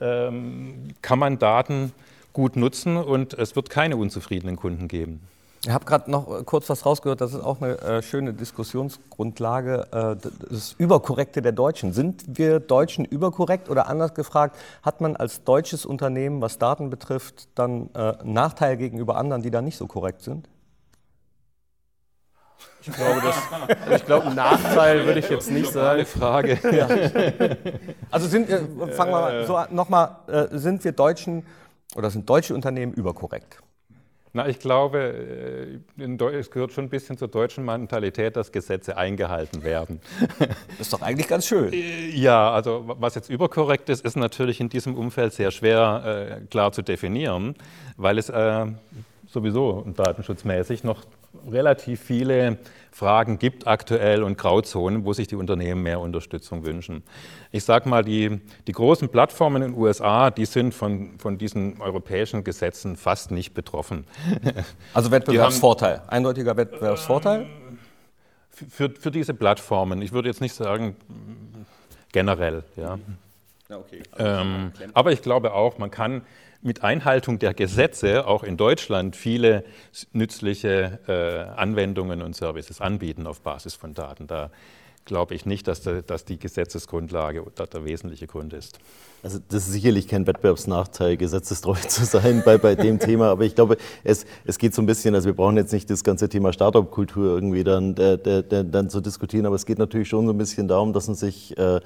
[0.01, 1.91] ähm, kann man Daten
[2.31, 5.21] gut nutzen und es wird keine unzufriedenen Kunden geben.
[5.65, 9.87] Ich habe gerade noch äh, kurz was rausgehört, das ist auch eine äh, schöne Diskussionsgrundlage,
[9.91, 11.93] äh, das Überkorrekte der Deutschen.
[11.93, 17.47] Sind wir Deutschen überkorrekt oder anders gefragt, hat man als deutsches Unternehmen, was Daten betrifft,
[17.55, 20.49] dann äh, Nachteil gegenüber anderen, die da nicht so korrekt sind?
[22.81, 23.35] Ich glaube, das,
[23.83, 26.05] also ich glaube, Nachteil würde ich jetzt nicht sagen.
[26.05, 26.59] Frage.
[26.73, 26.89] Ja.
[28.11, 28.59] Also sind, äh,
[28.91, 31.45] fangen wir mal so nochmal, äh, sind wir Deutschen
[31.95, 33.63] oder sind deutsche Unternehmen überkorrekt?
[34.35, 39.63] Na, ich glaube, äh, es gehört schon ein bisschen zur deutschen Mentalität, dass Gesetze eingehalten
[39.63, 40.01] werden.
[40.39, 40.47] Das
[40.79, 41.71] ist doch eigentlich ganz schön.
[41.71, 46.45] Äh, ja, also was jetzt überkorrekt ist, ist natürlich in diesem Umfeld sehr schwer äh,
[46.47, 47.53] klar zu definieren,
[47.95, 48.65] weil es äh,
[49.27, 51.03] sowieso datenschutzmäßig noch
[51.49, 52.57] relativ viele
[52.91, 57.03] Fragen gibt aktuell und Grauzonen, wo sich die Unternehmen mehr Unterstützung wünschen.
[57.51, 61.81] Ich sage mal, die, die großen Plattformen in den USA, die sind von, von diesen
[61.81, 64.05] europäischen Gesetzen fast nicht betroffen.
[64.93, 67.47] Also Wettbewerbsvorteil, haben, eindeutiger Wettbewerbsvorteil?
[68.49, 70.95] Für, für diese Plattformen, ich würde jetzt nicht sagen
[72.11, 72.99] generell, ja.
[73.69, 74.03] Okay.
[74.17, 76.21] Ähm, aber ich glaube auch, man kann
[76.63, 79.63] mit Einhaltung der Gesetze auch in Deutschland viele
[80.13, 84.27] nützliche äh, Anwendungen und Services anbieten auf Basis von Daten.
[84.27, 84.49] Da
[85.05, 88.79] glaube ich nicht, dass, der, dass die Gesetzesgrundlage der wesentliche Grund ist.
[89.21, 93.55] Also das ist sicherlich kein Wettbewerbsnachteil, gesetzestreu zu sein bei, bei dem Thema, aber ich
[93.55, 96.51] glaube, es, es geht so ein bisschen, also wir brauchen jetzt nicht das ganze Thema
[96.51, 100.33] Startup-Kultur irgendwie dann, der, der, der, dann zu diskutieren, aber es geht natürlich schon so
[100.33, 101.79] ein bisschen darum, dass man sich äh,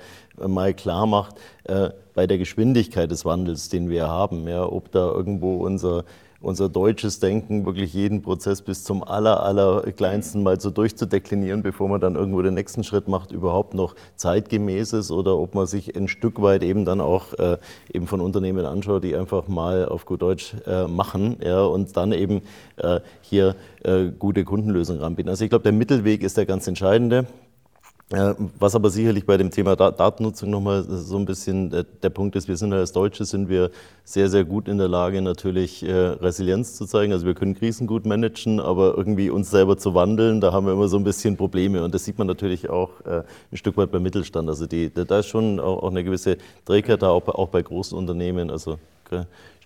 [0.45, 5.11] mal klar macht, äh, bei der Geschwindigkeit des Wandels, den wir haben, ja, ob da
[5.11, 6.05] irgendwo unser
[6.41, 11.89] unser deutsches Denken, wirklich jeden Prozess bis zum aller, aller kleinsten mal so durchzudeklinieren, bevor
[11.89, 15.95] man dann irgendwo den nächsten Schritt macht, überhaupt noch zeitgemäß ist oder ob man sich
[15.95, 17.57] ein Stück weit eben dann auch äh,
[17.93, 22.11] eben von Unternehmen anschaut, die einfach mal auf gut Deutsch äh, machen ja, und dann
[22.11, 22.41] eben
[22.77, 25.29] äh, hier äh, gute Kundenlösungen anbieten.
[25.29, 27.25] Also ich glaube, der Mittelweg ist der ganz entscheidende.
[28.09, 31.69] Was aber sicherlich bei dem Thema Datennutzung nochmal so ein bisschen
[32.01, 33.69] der Punkt ist, wir sind als Deutsche sind wir
[34.05, 37.11] sehr, sehr gut in der Lage, natürlich äh, Resilienz zu zeigen.
[37.11, 40.71] Also wir können Krisen gut managen, aber irgendwie uns selber zu wandeln, da haben wir
[40.71, 41.83] immer so ein bisschen Probleme.
[41.83, 44.47] Und das sieht man natürlich auch äh, ein Stück weit beim Mittelstand.
[44.47, 48.49] Also die, da ist schon auch eine gewisse Trägheit da, auch bei großen Unternehmen.
[48.49, 48.79] Also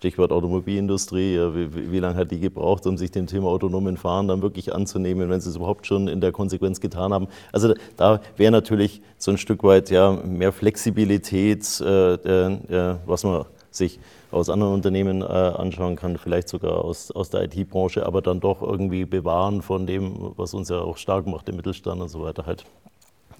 [0.01, 4.27] Stichwort Automobilindustrie, ja, wie, wie, lange hat die gebraucht, um sich dem Thema autonomen Fahren
[4.27, 7.27] dann wirklich anzunehmen, wenn sie es überhaupt schon in der Konsequenz getan haben?
[7.51, 13.45] Also da wäre natürlich so ein Stück weit ja, mehr Flexibilität, äh, äh, was man
[13.69, 13.99] sich
[14.31, 18.63] aus anderen Unternehmen äh, anschauen kann, vielleicht sogar aus, aus der IT-Branche, aber dann doch
[18.63, 22.47] irgendwie bewahren von dem, was uns ja auch stark macht, im Mittelstand und so weiter
[22.47, 22.65] halt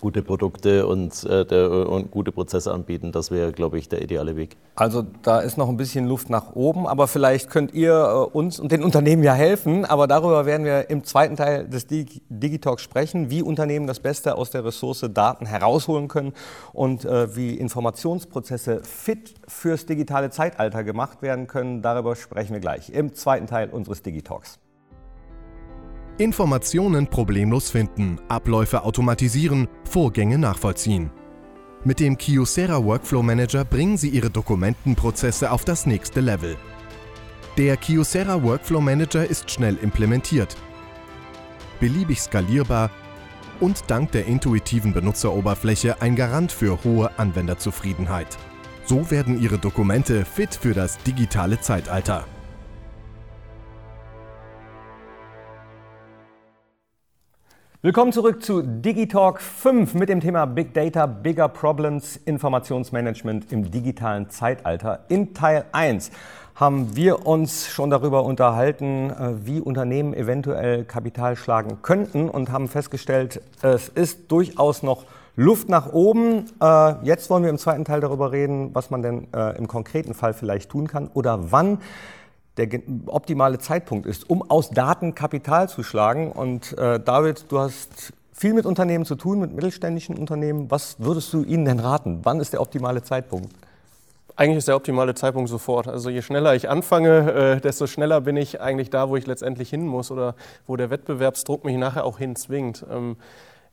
[0.02, 3.12] gute Produkte und, äh, der, und gute Prozesse anbieten.
[3.12, 4.58] Das wäre, glaube ich, der ideale Weg.
[4.76, 8.60] Also da ist noch ein bisschen Luft nach oben, aber vielleicht könnt ihr äh, uns
[8.60, 9.86] und den Unternehmen ja helfen.
[9.86, 14.50] Aber darüber werden wir im zweiten Teil des Digitalks sprechen, wie Unternehmen das Beste aus
[14.50, 16.34] der Ressource Daten herausholen können
[16.74, 21.82] und äh, wie Informationsprozesse fit fürs digitale Zeitalter gemacht werden können.
[21.82, 24.60] Darüber sprechen wir gleich im zweiten Teil unseres Digitalks.
[26.22, 31.10] Informationen problemlos finden, Abläufe automatisieren, Vorgänge nachvollziehen.
[31.84, 36.58] Mit dem Kyocera Workflow Manager bringen Sie Ihre Dokumentenprozesse auf das nächste Level.
[37.58, 40.56] Der Kyocera Workflow Manager ist schnell implementiert,
[41.80, 42.92] beliebig skalierbar
[43.60, 48.38] und dank der intuitiven Benutzeroberfläche ein Garant für hohe Anwenderzufriedenheit.
[48.86, 52.28] So werden Ihre Dokumente fit für das digitale Zeitalter.
[57.84, 64.30] Willkommen zurück zu Digitalk 5 mit dem Thema Big Data, Bigger Problems, Informationsmanagement im digitalen
[64.30, 65.00] Zeitalter.
[65.08, 66.12] In Teil 1
[66.54, 72.68] haben wir uns schon darüber unterhalten, äh, wie Unternehmen eventuell Kapital schlagen könnten und haben
[72.68, 76.46] festgestellt, es ist durchaus noch Luft nach oben.
[76.62, 80.14] Äh, jetzt wollen wir im zweiten Teil darüber reden, was man denn äh, im konkreten
[80.14, 81.80] Fall vielleicht tun kann oder wann
[82.58, 82.68] der
[83.08, 86.32] optimale Zeitpunkt ist, um aus Daten Kapital zu schlagen.
[86.32, 90.70] Und äh, David, du hast viel mit Unternehmen zu tun, mit mittelständischen Unternehmen.
[90.70, 92.20] Was würdest du ihnen denn raten?
[92.24, 93.54] Wann ist der optimale Zeitpunkt?
[94.36, 95.88] Eigentlich ist der optimale Zeitpunkt sofort.
[95.88, 99.70] Also je schneller ich anfange, äh, desto schneller bin ich eigentlich da, wo ich letztendlich
[99.70, 100.36] hin muss oder
[100.68, 102.86] wo der Wettbewerbsdruck mich nachher auch hinzwingt.
[102.90, 103.18] Ähm,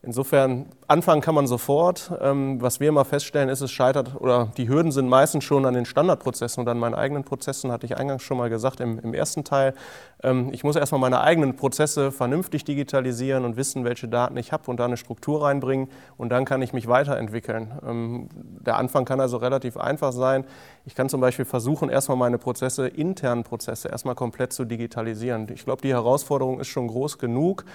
[0.01, 2.13] Insofern, anfangen kann man sofort.
[2.21, 5.75] Ähm, was wir immer feststellen, ist, es scheitert oder die Hürden sind meistens schon an
[5.75, 9.13] den Standardprozessen und an meinen eigenen Prozessen, hatte ich eingangs schon mal gesagt im, im
[9.13, 9.75] ersten Teil.
[10.23, 14.71] Ähm, ich muss erstmal meine eigenen Prozesse vernünftig digitalisieren und wissen, welche Daten ich habe
[14.71, 17.73] und da eine Struktur reinbringen und dann kann ich mich weiterentwickeln.
[17.87, 20.45] Ähm, der Anfang kann also relativ einfach sein.
[20.85, 25.47] Ich kann zum Beispiel versuchen, erstmal meine Prozesse, internen Prozesse, erstmal komplett zu digitalisieren.
[25.53, 27.67] Ich glaube, die Herausforderung ist schon groß genug,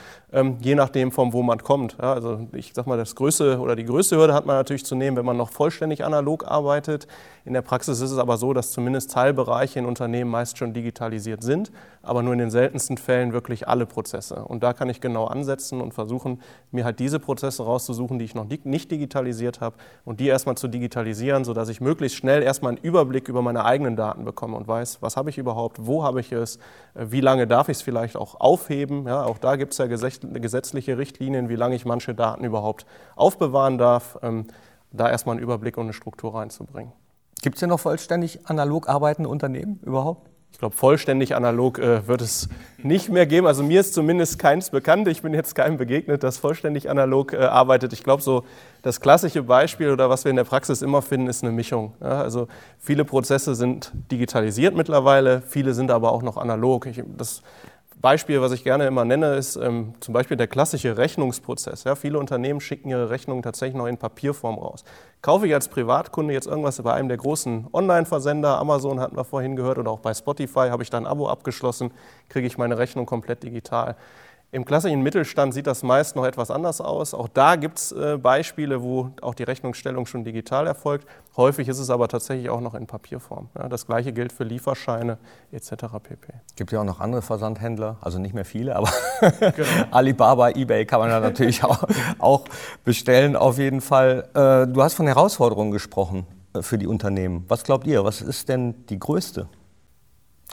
[0.62, 2.00] je nachdem, von wo man kommt.
[2.00, 5.16] Also ich sag mal, das größte oder die größte Hürde hat man natürlich zu nehmen,
[5.16, 7.08] wenn man noch vollständig analog arbeitet.
[7.46, 11.44] In der Praxis ist es aber so, dass zumindest Teilbereiche in Unternehmen meist schon digitalisiert
[11.44, 14.43] sind, aber nur in den seltensten Fällen wirklich alle Prozesse.
[14.43, 16.41] Und da kann ich genau ansetzen und versuchen,
[16.72, 20.67] mir halt diese Prozesse rauszusuchen, die ich noch nicht digitalisiert habe und die erstmal zu
[20.67, 25.02] digitalisieren, sodass ich möglichst schnell erstmal einen Überblick über meine eigenen Daten bekomme und weiß,
[25.02, 26.58] was habe ich überhaupt, wo habe ich es,
[26.96, 29.08] äh, wie lange darf ich es vielleicht auch aufheben.
[29.08, 33.78] Ja, auch da gibt es ja gesetzliche Richtlinien, wie lange ich manche Daten überhaupt aufbewahren
[33.78, 34.17] darf.
[34.22, 34.48] Ähm,
[34.93, 36.93] da erstmal einen Überblick und eine Struktur reinzubringen.
[37.41, 40.30] Gibt es denn noch vollständig analog arbeitende Unternehmen überhaupt?
[40.54, 43.48] Ich glaube, vollständig analog äh, wird es nicht mehr geben.
[43.48, 45.08] Also mir ist zumindest keins bekannt.
[45.08, 47.92] Ich bin jetzt keinem begegnet, das vollständig analog äh, arbeitet.
[47.92, 48.46] Ich glaube, so
[48.84, 51.94] das klassische Beispiel oder was wir in der Praxis immer finden, ist eine Mischung.
[52.00, 56.86] Ja, also viele Prozesse sind digitalisiert mittlerweile, viele sind aber auch noch analog.
[56.86, 57.42] Ich, das
[58.04, 61.86] Beispiel, was ich gerne immer nenne, ist ähm, zum Beispiel der klassische Rechnungsprozess.
[61.86, 64.84] Ja, viele Unternehmen schicken ihre Rechnungen tatsächlich noch in Papierform raus.
[65.22, 69.56] Kaufe ich als Privatkunde jetzt irgendwas bei einem der großen Online-Versender, Amazon hatten wir vorhin
[69.56, 71.92] gehört, oder auch bei Spotify, habe ich da ein Abo abgeschlossen,
[72.28, 73.96] kriege ich meine Rechnung komplett digital.
[74.54, 77.16] Im klassischen Mittelstand sieht das meist noch etwas anders aus.
[77.16, 81.08] Auch da gibt es äh, Beispiele, wo auch die Rechnungsstellung schon digital erfolgt.
[81.36, 83.50] Häufig ist es aber tatsächlich auch noch in Papierform.
[83.58, 85.18] Ja, das gleiche gilt für Lieferscheine
[85.52, 85.70] etc.
[86.04, 86.34] pp.
[86.46, 88.92] Es gibt ja auch noch andere Versandhändler, also nicht mehr viele, aber
[89.39, 89.68] genau.
[89.89, 91.84] Alibaba, eBay kann man da natürlich auch,
[92.20, 92.46] auch,
[92.84, 94.30] bestellen auf jeden Fall.
[94.36, 97.44] Äh, du hast von Herausforderungen gesprochen äh, für die Unternehmen.
[97.48, 99.48] Was glaubt ihr, was ist denn die größte?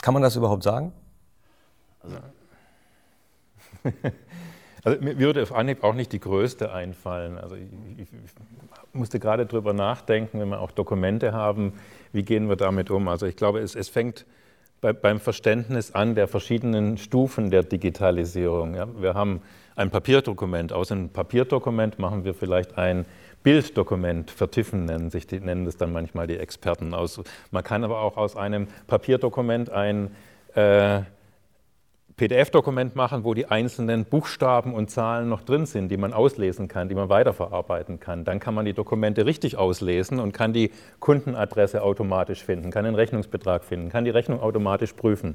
[0.01, 0.91] Kann man das überhaupt sagen?
[2.01, 2.17] Also
[4.83, 7.37] Also mir würde auf Anhieb auch nicht die größte einfallen.
[7.37, 7.67] Also ich,
[7.97, 8.31] ich, ich
[8.93, 11.73] musste gerade darüber nachdenken, wenn wir auch Dokumente haben,
[12.13, 13.07] wie gehen wir damit um?
[13.07, 14.25] Also ich glaube, es, es fängt
[14.81, 18.73] bei, beim Verständnis an der verschiedenen Stufen der Digitalisierung.
[18.73, 18.87] Ja?
[18.99, 19.41] Wir haben
[19.75, 20.73] ein Papierdokument.
[20.73, 23.05] Aus einem Papierdokument machen wir vielleicht ein
[23.43, 27.21] Bilddokument, vertiffen nennen sich die, nennen das dann manchmal die Experten aus.
[27.49, 30.11] Man kann aber auch aus einem Papierdokument ein
[30.53, 31.01] äh,
[32.21, 36.87] PDF-Dokument machen, wo die einzelnen Buchstaben und Zahlen noch drin sind, die man auslesen kann,
[36.87, 38.25] die man weiterverarbeiten kann.
[38.25, 42.93] Dann kann man die Dokumente richtig auslesen und kann die Kundenadresse automatisch finden, kann den
[42.93, 45.33] Rechnungsbetrag finden, kann die Rechnung automatisch prüfen.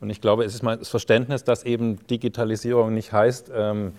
[0.00, 3.94] Und ich glaube, es ist das Verständnis, dass eben Digitalisierung nicht heißt, ähm,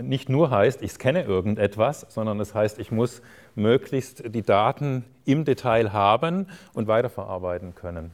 [0.00, 3.20] nicht nur heißt, ich scanne irgendetwas, sondern es heißt, ich muss
[3.54, 8.12] möglichst die Daten im Detail haben und weiterverarbeiten können.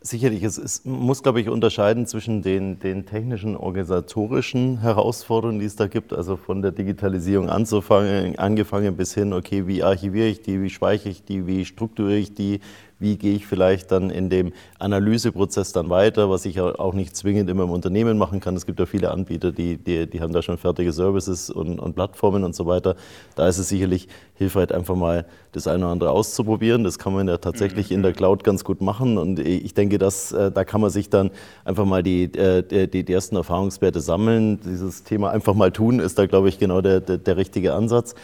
[0.00, 5.76] Sicherlich, es, es muss, glaube ich, unterscheiden zwischen den, den, technischen, organisatorischen Herausforderungen, die es
[5.76, 10.62] da gibt, also von der Digitalisierung anzufangen, angefangen bis hin, okay, wie archiviere ich die,
[10.62, 12.60] wie speichere ich die, wie strukturiere ich die,
[12.98, 17.48] wie gehe ich vielleicht dann in dem Analyseprozess dann weiter, was ich auch nicht zwingend
[17.48, 18.56] immer im Unternehmen machen kann.
[18.56, 21.94] Es gibt ja viele Anbieter, die, die, die haben da schon fertige Services und, und
[21.94, 22.96] Plattformen und so weiter.
[23.36, 26.84] Da ist es sicherlich hilfreich, einfach mal das eine oder andere auszuprobieren.
[26.84, 29.18] Das kann man ja tatsächlich in der Cloud ganz gut machen.
[29.18, 31.30] Und ich denke, dass, äh, da kann man sich dann
[31.64, 34.60] einfach mal die, äh, die, die ersten Erfahrungswerte sammeln.
[34.60, 38.14] Dieses Thema einfach mal tun ist da, glaube ich, genau der, der, der richtige Ansatz.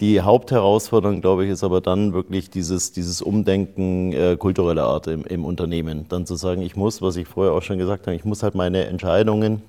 [0.00, 5.26] Die Hauptherausforderung, glaube ich, ist aber dann wirklich dieses, dieses Umdenken äh, kultureller Art im,
[5.26, 6.06] im Unternehmen.
[6.08, 8.54] Dann zu sagen, ich muss, was ich vorher auch schon gesagt habe, ich muss halt
[8.54, 9.62] meine Entscheidungen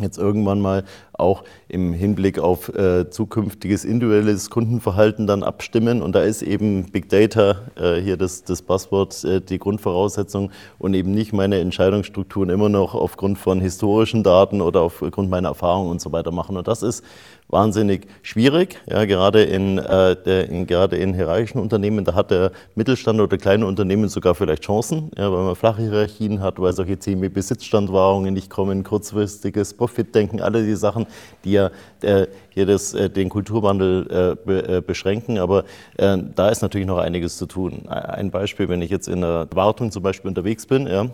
[0.00, 6.00] jetzt irgendwann mal auch im Hinblick auf äh, zukünftiges individuelles Kundenverhalten dann abstimmen.
[6.00, 10.94] Und da ist eben Big Data äh, hier das, das Passwort, äh, die Grundvoraussetzung und
[10.94, 16.00] eben nicht meine Entscheidungsstrukturen immer noch aufgrund von historischen Daten oder aufgrund meiner Erfahrungen und
[16.00, 16.56] so weiter machen.
[16.56, 17.04] Und das ist
[17.50, 22.04] wahnsinnig schwierig, ja, gerade, in, äh, der, in, gerade in hierarchischen Unternehmen.
[22.04, 26.40] Da hat der Mittelstand oder kleine Unternehmen sogar vielleicht Chancen, ja, weil man flache Hierarchien
[26.40, 31.06] hat, weil solche Themen wie Besitzstandwahrungen nicht kommen, kurzfristiges Profitdenken, alle die Sachen,
[31.44, 31.70] die ja
[32.02, 35.38] äh, hier das, äh, den Kulturwandel äh, be, äh, beschränken.
[35.38, 35.64] Aber
[35.96, 37.88] äh, da ist natürlich noch einiges zu tun.
[37.88, 41.06] Ein Beispiel, wenn ich jetzt in der Wartung zum Beispiel unterwegs bin, ja,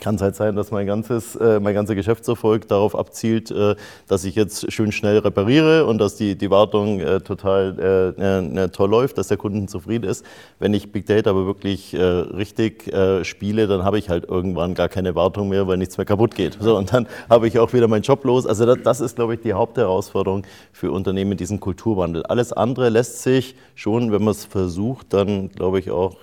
[0.00, 3.76] kann es halt sein, dass mein, ganzes, äh, mein ganzer Geschäftserfolg darauf abzielt, äh,
[4.08, 8.68] dass ich jetzt schön schnell repariere und dass die, die Wartung äh, total äh, äh,
[8.68, 10.24] toll läuft, dass der Kunde zufrieden ist.
[10.58, 14.88] Wenn ich Big Data aber wirklich äh, richtig spiele, dann habe ich halt irgendwann gar
[14.88, 16.56] keine Wartung mehr, weil nichts mehr kaputt geht.
[16.60, 18.46] So, und dann habe ich auch wieder meinen Job los.
[18.46, 22.24] Also das, das ist, glaube ich, die Hauptherausforderung für Unternehmen, diesen Kulturwandel.
[22.24, 26.16] Alles andere lässt sich schon, wenn man es versucht, dann, glaube ich, auch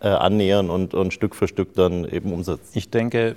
[0.00, 2.70] annähern und, und Stück für Stück dann eben umsetzen.
[2.74, 3.36] Ich denke, denke,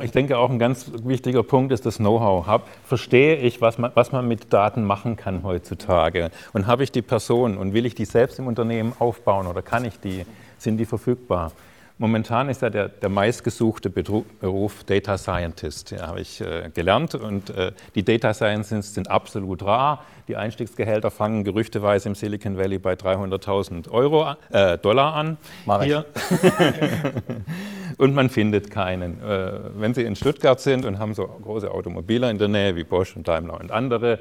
[0.00, 2.62] ich denke auch ein ganz wichtiger Punkt ist das Know-how.
[2.84, 6.30] Verstehe ich, was man, was man mit Daten machen kann heutzutage?
[6.52, 9.84] Und habe ich die Person und will ich die selbst im Unternehmen aufbauen oder kann
[9.84, 10.24] ich die?
[10.58, 11.50] Sind die verfügbar?
[11.98, 17.14] Momentan ist ja der, der meistgesuchte Beruf Data Scientist, ja, habe ich äh, gelernt.
[17.14, 20.04] Und äh, die Data Scientists sind absolut rar.
[20.28, 25.36] Die Einstiegsgehälter fangen gerüchteweise im Silicon Valley bei 300.000 Euro, äh, Dollar an.
[25.66, 26.06] Mach Hier.
[27.98, 29.22] und man findet keinen.
[29.22, 32.84] Äh, wenn Sie in Stuttgart sind und haben so große Automobiler in der Nähe wie
[32.84, 34.18] Bosch und Daimler und andere,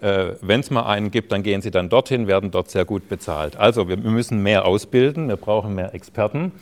[0.00, 3.08] äh, wenn es mal einen gibt, dann gehen Sie dann dorthin, werden dort sehr gut
[3.08, 3.56] bezahlt.
[3.56, 6.52] Also wir müssen mehr ausbilden, wir brauchen mehr Experten.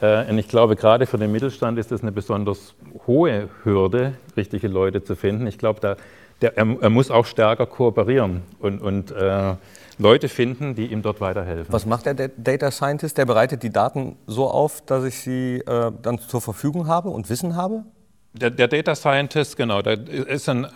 [0.00, 2.74] Äh, und ich glaube, gerade für den Mittelstand ist das eine besonders
[3.06, 5.46] hohe Hürde, richtige Leute zu finden.
[5.46, 5.96] Ich glaube,
[6.40, 9.54] er, er, muss auch stärker kooperieren und, und äh,
[9.98, 11.72] Leute finden, die ihm dort weiterhelfen.
[11.72, 13.18] Was macht der Data Scientist?
[13.18, 17.28] Der bereitet die Daten so auf, dass ich sie äh, dann zur Verfügung habe und
[17.28, 17.84] Wissen habe?
[18.32, 20.68] Der, der Data Scientist, genau, da ist ein,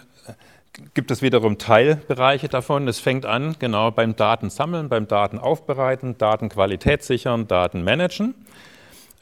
[0.95, 2.89] gibt es wiederum Teilbereiche davon.
[2.89, 8.35] Es fängt an, genau beim Datensammeln, beim Datenaufbereiten, Datenqualität sichern, Daten managen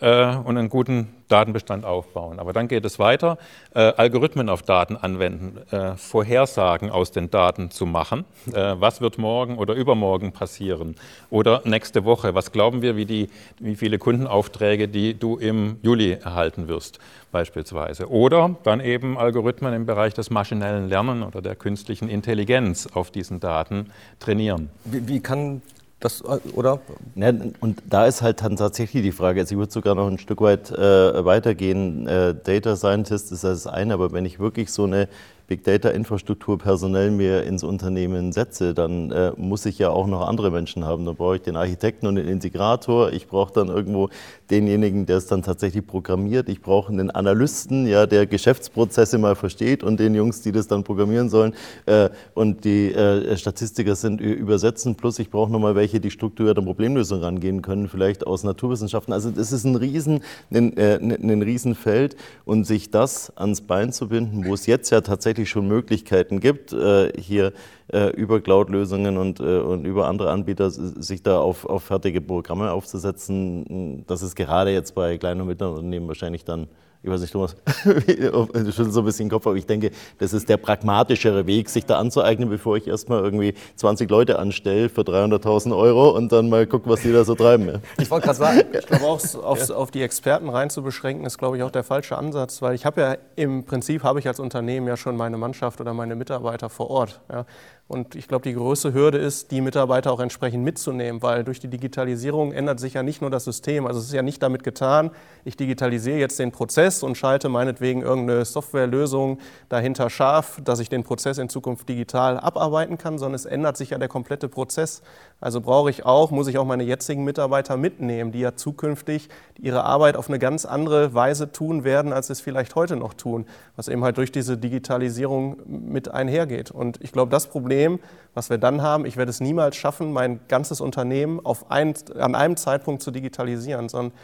[0.01, 2.39] äh, und einen guten Datenbestand aufbauen.
[2.39, 3.39] Aber dann geht es weiter,
[3.75, 8.25] äh, Algorithmen auf Daten anwenden, äh, Vorhersagen aus den Daten zu machen.
[8.53, 10.97] Äh, was wird morgen oder übermorgen passieren?
[11.31, 16.13] Oder nächste Woche, was glauben wir, wie, die, wie viele Kundenaufträge, die du im Juli
[16.13, 16.99] erhalten wirst,
[17.31, 18.11] beispielsweise.
[18.11, 23.39] Oder dann eben Algorithmen im Bereich des maschinellen Lernen oder der künstlichen Intelligenz auf diesen
[23.39, 24.71] Daten trainieren.
[24.85, 25.63] Wie, wie kann
[26.01, 26.81] das, äh, oder?
[27.15, 30.19] Ja, und da ist halt dann tatsächlich die Frage, also ich würde sogar noch ein
[30.19, 32.07] Stück weit äh, weitergehen.
[32.07, 35.09] Äh, Data Scientist ist das eine, aber wenn ich wirklich so eine
[35.51, 40.53] Big Data-Infrastruktur personell mir ins Unternehmen setze, dann äh, muss ich ja auch noch andere
[40.53, 41.05] Menschen haben.
[41.05, 43.13] Dann brauche ich den Architekten und den Integrator.
[43.13, 44.11] Ich brauche dann irgendwo
[44.49, 46.49] denjenigen, der es dann tatsächlich programmiert.
[46.49, 50.85] Ich brauche einen Analysten, ja, der Geschäftsprozesse mal versteht und den Jungs, die das dann
[50.85, 51.53] programmieren sollen.
[51.87, 54.95] Äh, und die äh, Statistiker sind übersetzen.
[54.95, 59.13] Plus ich brauche nochmal welche, die strukturiert an Problemlösungen rangehen können, vielleicht aus Naturwissenschaften.
[59.13, 60.21] Also das ist ein Riesen,
[60.53, 62.15] ein, äh, ein Riesenfeld.
[62.45, 66.40] Und sich das ans Bein zu binden, wo es jetzt ja tatsächlich tatsächlich schon Möglichkeiten
[66.40, 67.53] gibt, äh, hier
[67.92, 72.70] äh, über Cloud-Lösungen und, äh, und über andere Anbieter sich da auf, auf fertige Programme
[72.72, 74.05] aufzusetzen.
[74.07, 76.68] Das ist gerade jetzt bei kleinen und mittleren Unternehmen wahrscheinlich dann
[77.03, 77.93] ich weiß nicht, Thomas, du
[78.73, 81.87] schüttelst so ein bisschen den Kopf, aber ich denke, das ist der pragmatischere Weg, sich
[81.87, 86.67] da anzueignen, bevor ich erstmal irgendwie 20 Leute anstelle für 300.000 Euro und dann mal
[86.67, 87.81] gucke, was die da so treiben.
[87.99, 91.39] Ich wollte gerade sagen, ich glaube auch aufs, auf die Experten rein zu beschränken, ist,
[91.39, 94.39] glaube ich, auch der falsche Ansatz, weil ich habe ja im Prinzip, habe ich als
[94.39, 97.21] Unternehmen ja schon meine Mannschaft oder meine Mitarbeiter vor Ort.
[97.31, 97.47] Ja.
[97.90, 101.66] Und ich glaube, die größte Hürde ist, die Mitarbeiter auch entsprechend mitzunehmen, weil durch die
[101.66, 103.85] Digitalisierung ändert sich ja nicht nur das System.
[103.85, 105.11] Also es ist ja nicht damit getan,
[105.44, 111.03] ich digitalisiere jetzt den Prozess und schalte meinetwegen irgendeine Softwarelösung dahinter scharf, dass ich den
[111.03, 115.03] Prozess in Zukunft digital abarbeiten kann, sondern es ändert sich ja der komplette Prozess.
[115.40, 119.85] Also brauche ich auch, muss ich auch meine jetzigen Mitarbeiter mitnehmen, die ja zukünftig ihre
[119.85, 123.46] Arbeit auf eine ganz andere Weise tun werden, als sie es vielleicht heute noch tun,
[123.76, 126.70] was eben halt durch diese Digitalisierung mit einhergeht.
[126.70, 128.00] Und ich glaube, das Problem
[128.35, 132.35] was wir dann haben, ich werde es niemals schaffen, mein ganzes Unternehmen auf ein, an
[132.35, 134.16] einem Zeitpunkt zu digitalisieren, sondern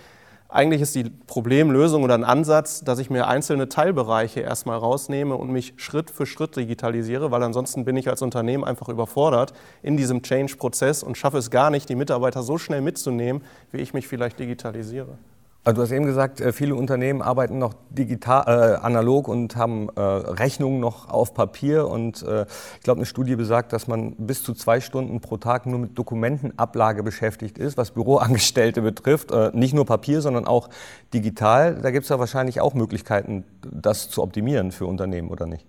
[0.49, 5.51] eigentlich ist die Problemlösung oder ein Ansatz, dass ich mir einzelne Teilbereiche erstmal rausnehme und
[5.51, 10.23] mich Schritt für Schritt digitalisiere, weil ansonsten bin ich als Unternehmen einfach überfordert in diesem
[10.23, 14.39] Change-Prozess und schaffe es gar nicht, die Mitarbeiter so schnell mitzunehmen, wie ich mich vielleicht
[14.39, 15.19] digitalisiere.
[15.67, 19.89] Also du hast eben gesagt, äh, viele Unternehmen arbeiten noch digital, äh, analog und haben
[19.97, 21.89] äh, Rechnungen noch auf Papier.
[21.89, 25.67] Und äh, ich glaube, eine Studie besagt, dass man bis zu zwei Stunden pro Tag
[25.67, 29.33] nur mit Dokumentenablage beschäftigt ist, was Büroangestellte betrifft.
[29.33, 30.71] Äh, nicht nur Papier, sondern auch
[31.13, 31.81] digital.
[31.83, 35.67] Da gibt es ja wahrscheinlich auch Möglichkeiten, das zu optimieren für Unternehmen, oder nicht?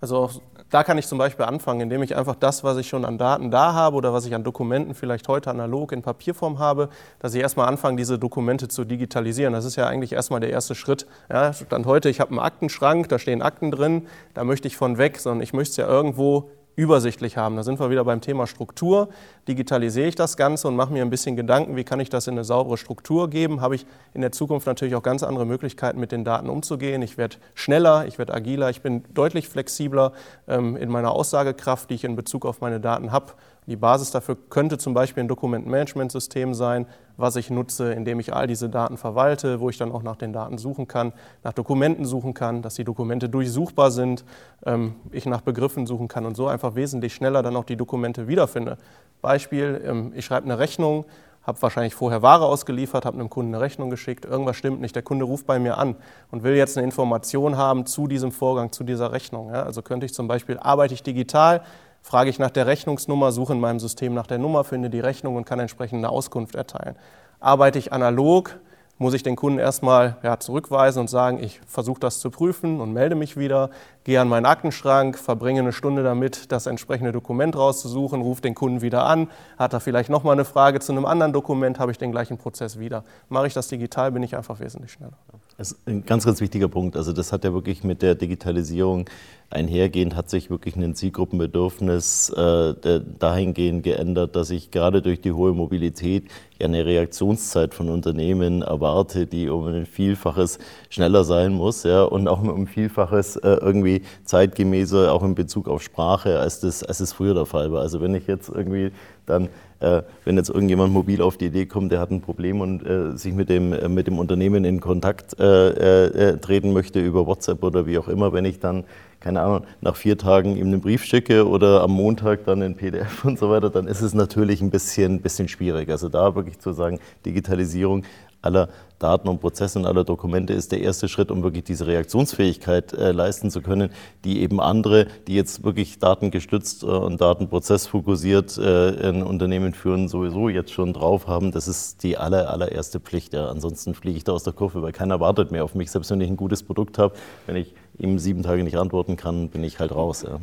[0.00, 0.30] Also
[0.68, 3.50] da kann ich zum Beispiel anfangen, indem ich einfach das, was ich schon an Daten
[3.50, 7.40] da habe oder was ich an Dokumenten vielleicht heute analog in Papierform habe, dass ich
[7.40, 9.54] erstmal anfange, diese Dokumente zu digitalisieren.
[9.54, 11.06] Das ist ja eigentlich erstmal der erste Schritt.
[11.30, 14.98] Ja, Stand heute, ich habe einen Aktenschrank, da stehen Akten drin, da möchte ich von
[14.98, 17.56] weg, sondern ich möchte es ja irgendwo übersichtlich haben.
[17.56, 19.08] Da sind wir wieder beim Thema Struktur.
[19.48, 22.34] Digitalisiere ich das Ganze und mache mir ein bisschen Gedanken, wie kann ich das in
[22.34, 23.62] eine saubere Struktur geben?
[23.62, 27.00] Habe ich in der Zukunft natürlich auch ganz andere Möglichkeiten, mit den Daten umzugehen.
[27.00, 30.12] Ich werde schneller, ich werde agiler, ich bin deutlich flexibler
[30.46, 33.32] ähm, in meiner Aussagekraft, die ich in Bezug auf meine Daten habe.
[33.66, 38.46] Die Basis dafür könnte zum Beispiel ein Dokumentenmanagementsystem sein, was ich nutze, indem ich all
[38.46, 42.32] diese Daten verwalte, wo ich dann auch nach den Daten suchen kann, nach Dokumenten suchen
[42.32, 44.24] kann, dass die Dokumente durchsuchbar sind,
[44.64, 48.28] ähm, ich nach Begriffen suchen kann und so einfach wesentlich schneller dann auch die Dokumente
[48.28, 48.78] wiederfinde.
[49.20, 51.04] Beispiel, ähm, ich schreibe eine Rechnung,
[51.46, 55.02] habe wahrscheinlich vorher Ware ausgeliefert, habe einem Kunden eine Rechnung geschickt, irgendwas stimmt nicht, der
[55.02, 55.94] Kunde ruft bei mir an
[56.30, 59.52] und will jetzt eine Information haben zu diesem Vorgang, zu dieser Rechnung.
[59.52, 61.62] Also könnte ich zum Beispiel, arbeite ich digital,
[62.06, 65.34] frage ich nach der Rechnungsnummer, suche in meinem System nach der Nummer, finde die Rechnung
[65.34, 66.94] und kann entsprechend eine Auskunft erteilen.
[67.40, 68.60] Arbeite ich analog,
[68.96, 72.92] muss ich den Kunden erstmal ja, zurückweisen und sagen, ich versuche das zu prüfen und
[72.92, 73.70] melde mich wieder,
[74.06, 78.80] gehe an meinen Aktenschrank, verbringe eine Stunde damit, das entsprechende Dokument rauszusuchen, rufe den Kunden
[78.80, 82.12] wieder an, hat er vielleicht nochmal eine Frage zu einem anderen Dokument, habe ich den
[82.12, 83.02] gleichen Prozess wieder.
[83.28, 85.18] Mache ich das digital, bin ich einfach wesentlich schneller.
[85.58, 86.96] Das ist ein ganz, ganz wichtiger Punkt.
[86.96, 89.10] Also das hat ja wirklich mit der Digitalisierung
[89.50, 95.52] einhergehend hat sich wirklich ein Zielgruppenbedürfnis äh, dahingehend geändert, dass ich gerade durch die hohe
[95.52, 96.24] Mobilität
[96.60, 100.58] eine Reaktionszeit von Unternehmen erwarte, die um ein Vielfaches
[100.88, 105.68] schneller sein muss ja, und auch um ein Vielfaches äh, irgendwie zeitgemäßer, auch in Bezug
[105.68, 107.82] auf Sprache, als das, als das früher der Fall war.
[107.82, 108.92] Also wenn ich jetzt irgendwie
[109.26, 109.48] dann
[109.80, 113.16] äh, wenn jetzt irgendjemand mobil auf die Idee kommt, der hat ein Problem und äh,
[113.16, 117.62] sich mit dem, äh, mit dem Unternehmen in Kontakt äh, äh, treten möchte über WhatsApp
[117.62, 118.84] oder wie auch immer, wenn ich dann
[119.20, 123.24] keine Ahnung, nach vier Tagen ihm einen Brief schicke oder am Montag dann ein PDF
[123.24, 125.90] und so weiter, dann ist es natürlich ein bisschen, bisschen schwierig.
[125.90, 128.04] Also da wirklich zu sagen, Digitalisierung
[128.40, 128.68] aller
[128.98, 133.12] Daten und Prozesse und aller Dokumente ist der erste Schritt, um wirklich diese Reaktionsfähigkeit äh,
[133.12, 133.90] leisten zu können,
[134.24, 140.48] die eben andere, die jetzt wirklich datengestützt äh, und datenprozessfokussiert äh, ein Unternehmen führen, sowieso
[140.48, 141.52] jetzt schon drauf haben.
[141.52, 143.34] Das ist die aller, allererste Pflicht.
[143.34, 143.48] Ja.
[143.48, 145.90] Ansonsten fliege ich da aus der Kurve, weil keiner wartet mehr auf mich.
[145.90, 147.14] Selbst wenn ich ein gutes Produkt habe,
[147.46, 150.22] wenn ich ihm sieben Tage nicht antworten kann, bin ich halt raus.
[150.26, 150.40] Ja.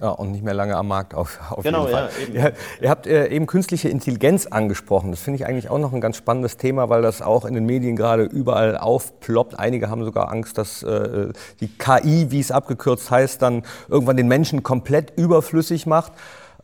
[0.00, 2.10] Ja, und nicht mehr lange am Markt auf, auf genau, jeden Fall.
[2.32, 5.10] Ja, ihr, ihr habt äh, eben künstliche Intelligenz angesprochen.
[5.10, 7.66] Das finde ich eigentlich auch noch ein ganz spannendes Thema, weil das auch in den
[7.66, 9.58] Medien gerade überall aufploppt.
[9.58, 14.28] Einige haben sogar Angst, dass äh, die KI, wie es abgekürzt heißt, dann irgendwann den
[14.28, 16.12] Menschen komplett überflüssig macht.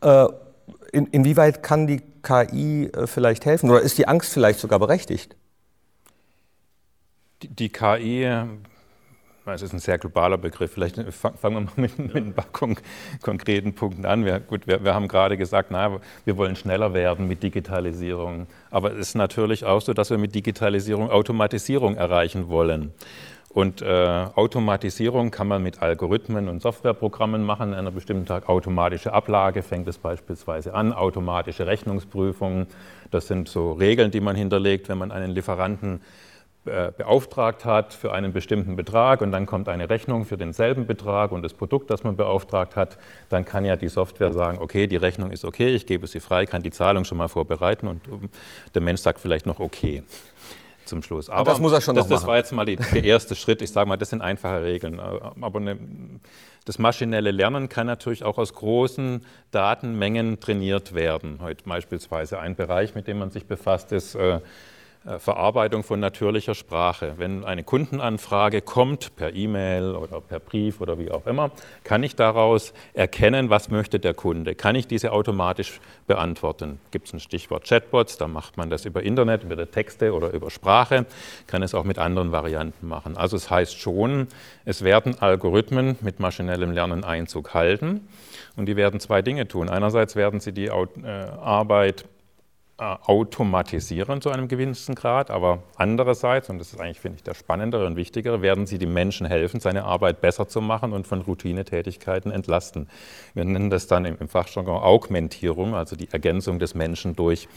[0.01, 0.25] Äh,
[0.91, 5.35] in, inwieweit kann die KI äh, vielleicht helfen oder ist die Angst vielleicht sogar berechtigt?
[7.43, 8.25] Die, die KI
[9.53, 10.71] es ist ein sehr globaler Begriff.
[10.73, 12.75] Vielleicht fangen wir mal mit, mit ein paar kon
[13.21, 14.25] konkreten Punkten an.
[14.25, 18.47] Wir, gut, wir, wir, haben gerade gesagt, na, wir wollen schneller werden mit Digitalisierung.
[18.71, 22.93] Aber es ist natürlich auch so, dass wir mit Digitalisierung Automatisierung erreichen wollen.
[23.49, 27.73] Und äh, Automatisierung kann man mit Algorithmen und Softwareprogrammen machen.
[27.73, 32.67] An einer bestimmten Tag automatische Ablage fängt es beispielsweise an, automatische Rechnungsprüfungen.
[33.09, 36.26] Das sind so Regeln, die man hinterlegt, wenn man einen Lieferanten äh,
[36.91, 41.41] beauftragt hat für einen bestimmten Betrag und dann kommt eine Rechnung für denselben Betrag und
[41.41, 42.97] das Produkt, das man beauftragt hat,
[43.29, 46.45] dann kann ja die Software sagen, okay, die Rechnung ist okay, ich gebe sie frei,
[46.45, 48.01] kann die Zahlung schon mal vorbereiten und
[48.75, 50.03] der Mensch sagt vielleicht noch okay
[50.85, 51.29] zum Schluss.
[51.29, 53.61] Aber das muss er schon das, noch das war jetzt mal die, der erste Schritt.
[53.61, 54.99] Ich sage mal, das sind einfache Regeln.
[55.01, 55.77] Aber eine,
[56.63, 61.39] das maschinelle Lernen kann natürlich auch aus großen Datenmengen trainiert werden.
[61.41, 64.41] Heute beispielsweise ein Bereich, mit dem man sich befasst, ist äh, äh,
[65.19, 67.13] Verarbeitung von natürlicher Sprache.
[67.17, 71.51] Wenn eine Kundenanfrage kommt per E-Mail oder per Brief oder wie auch immer,
[71.83, 74.53] kann ich daraus erkennen, was möchte der Kunde?
[74.53, 76.79] Kann ich diese automatisch beantworten?
[76.91, 80.49] Gibt es ein Stichwort Chatbots, da macht man das über Internet, über Texte oder über
[80.49, 81.05] Sprache,
[81.47, 83.15] kann es auch mit anderen Varianten machen.
[83.15, 84.27] Also es heißt schon,
[84.65, 88.07] es werden Algorithmen mit maschinellem Lernen Einzug halten
[88.55, 89.69] und die werden zwei Dinge tun.
[89.69, 92.16] Einerseits werden sie die äh, Arbeit äh,
[92.77, 97.87] automatisieren zu einem gewissen Grad, aber andererseits, und das ist eigentlich, finde ich, der spannendere
[97.87, 102.31] und wichtigere, werden sie dem Menschen helfen, seine Arbeit besser zu machen und von Routinetätigkeiten
[102.31, 102.87] entlasten.
[103.33, 107.47] Wir nennen das dann im, Fachjargon Augmentierung, also die Ergänzung des Menschen durch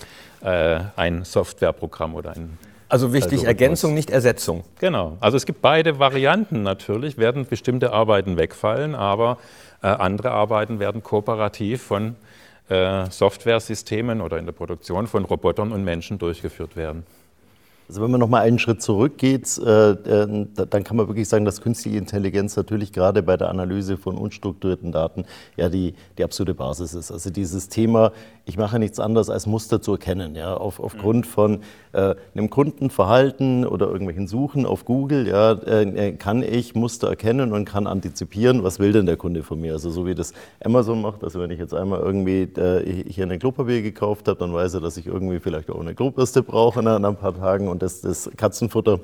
[0.41, 2.59] äh, ein Softwareprogramm oder ein
[2.89, 4.65] also wichtig, also Ergänzung, nicht Ersetzung.
[4.81, 5.17] Genau.
[5.21, 9.39] Also es gibt beide Varianten natürlich, werden bestimmte Arbeiten wegfallen, aber
[9.83, 12.15] äh, andere Arbeiten werden kooperativ von äh,
[12.71, 17.05] Softwaresystemen oder in der Produktion von Robotern und Menschen durchgeführt werden.
[17.91, 21.45] Also wenn man noch mal einen Schritt zurückgeht, äh, äh, dann kann man wirklich sagen,
[21.45, 25.25] dass künstliche Intelligenz natürlich gerade bei der Analyse von unstrukturierten Daten
[25.57, 27.11] ja die, die absolute Basis ist.
[27.11, 28.13] Also dieses Thema,
[28.45, 31.31] ich mache nichts anderes als Muster zu erkennen, ja, auf, aufgrund mhm.
[31.31, 31.59] von
[31.91, 37.65] äh, einem Kundenverhalten oder irgendwelchen Suchen auf Google, ja, äh, kann ich Muster erkennen und
[37.65, 39.73] kann antizipieren, was will denn der Kunde von mir.
[39.73, 40.33] Also so wie das
[40.65, 42.49] Amazon macht, also wenn ich jetzt einmal irgendwie
[43.09, 46.45] hier eine Klopapier gekauft habe, dann weiß er, dass ich irgendwie vielleicht auch eine Klobürste
[46.45, 49.01] brauche nach ein paar Tagen und das, das Katzenfutter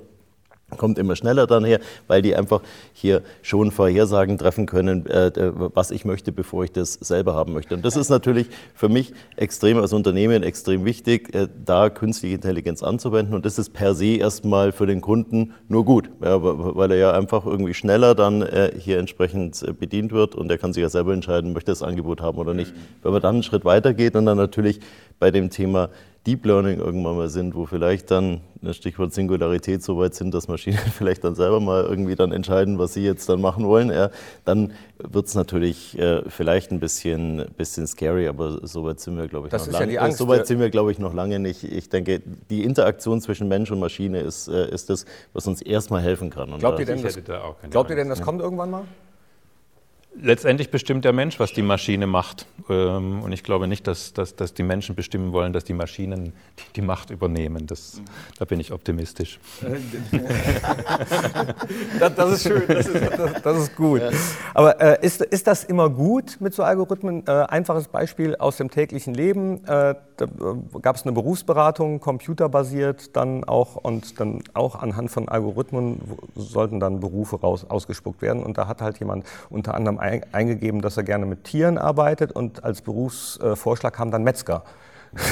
[0.77, 2.61] kommt immer schneller dann her, weil die einfach
[2.93, 7.77] hier schon Vorhersagen treffen können, äh, was ich möchte, bevor ich das selber haben möchte.
[7.77, 12.83] Und das ist natürlich für mich extrem als Unternehmen extrem wichtig, äh, da künstliche Intelligenz
[12.83, 13.35] anzuwenden.
[13.35, 17.13] Und das ist per se erstmal für den Kunden nur gut, ja, weil er ja
[17.13, 21.13] einfach irgendwie schneller dann äh, hier entsprechend bedient wird und er kann sich ja selber
[21.13, 22.75] entscheiden, möchte das Angebot haben oder nicht.
[23.03, 24.81] Wenn man dann einen Schritt weiter geht und dann natürlich
[25.21, 25.91] bei dem Thema
[26.27, 30.49] Deep Learning irgendwann mal sind, wo vielleicht dann, das Stichwort Singularität, so weit sind, dass
[30.49, 34.11] Maschinen vielleicht dann selber mal irgendwie dann entscheiden, was sie jetzt dann machen wollen, ja,
[34.45, 39.29] dann wird es natürlich äh, vielleicht ein bisschen, bisschen scary, aber so weit sind wir,
[39.29, 39.93] glaube ich, Das noch ist ja lange.
[39.93, 40.19] die Angst.
[40.19, 41.63] so weit sind wir, glaube ich, noch lange nicht.
[41.63, 42.21] Ich denke,
[42.51, 46.53] die Interaktion zwischen Mensch und Maschine ist, äh, ist das, was uns erstmal helfen kann.
[46.53, 48.83] Und Glaubt da- ihr denn, das, da glaubt ihr denn, das kommt irgendwann mal?
[50.21, 52.47] Letztendlich bestimmt der Mensch, was die Maschine macht.
[52.69, 56.33] Ähm, Und ich glaube nicht, dass, dass, dass die Menschen bestimmen wollen, dass die Maschinen
[56.59, 57.67] die, die Macht übernehmen.
[57.67, 58.01] Das,
[58.39, 59.39] da bin ich optimistisch.
[61.99, 64.03] Das, das ist schön, das ist, das, das ist gut.
[64.55, 67.27] Aber äh, ist, ist das immer gut mit so Algorithmen?
[67.27, 69.65] Äh, einfaches Beispiel aus dem täglichen Leben.
[69.65, 70.29] Äh, da äh,
[70.81, 76.01] gab es eine Berufsberatung, computerbasiert dann auch und dann auch anhand von Algorithmen
[76.35, 78.43] sollten dann Berufe raus, ausgespuckt werden.
[78.43, 82.33] Und da hat halt jemand unter anderem ein, eingegeben, dass er gerne mit Tieren arbeitet
[82.33, 84.65] und als Berufsvorschlag kam dann Metzger.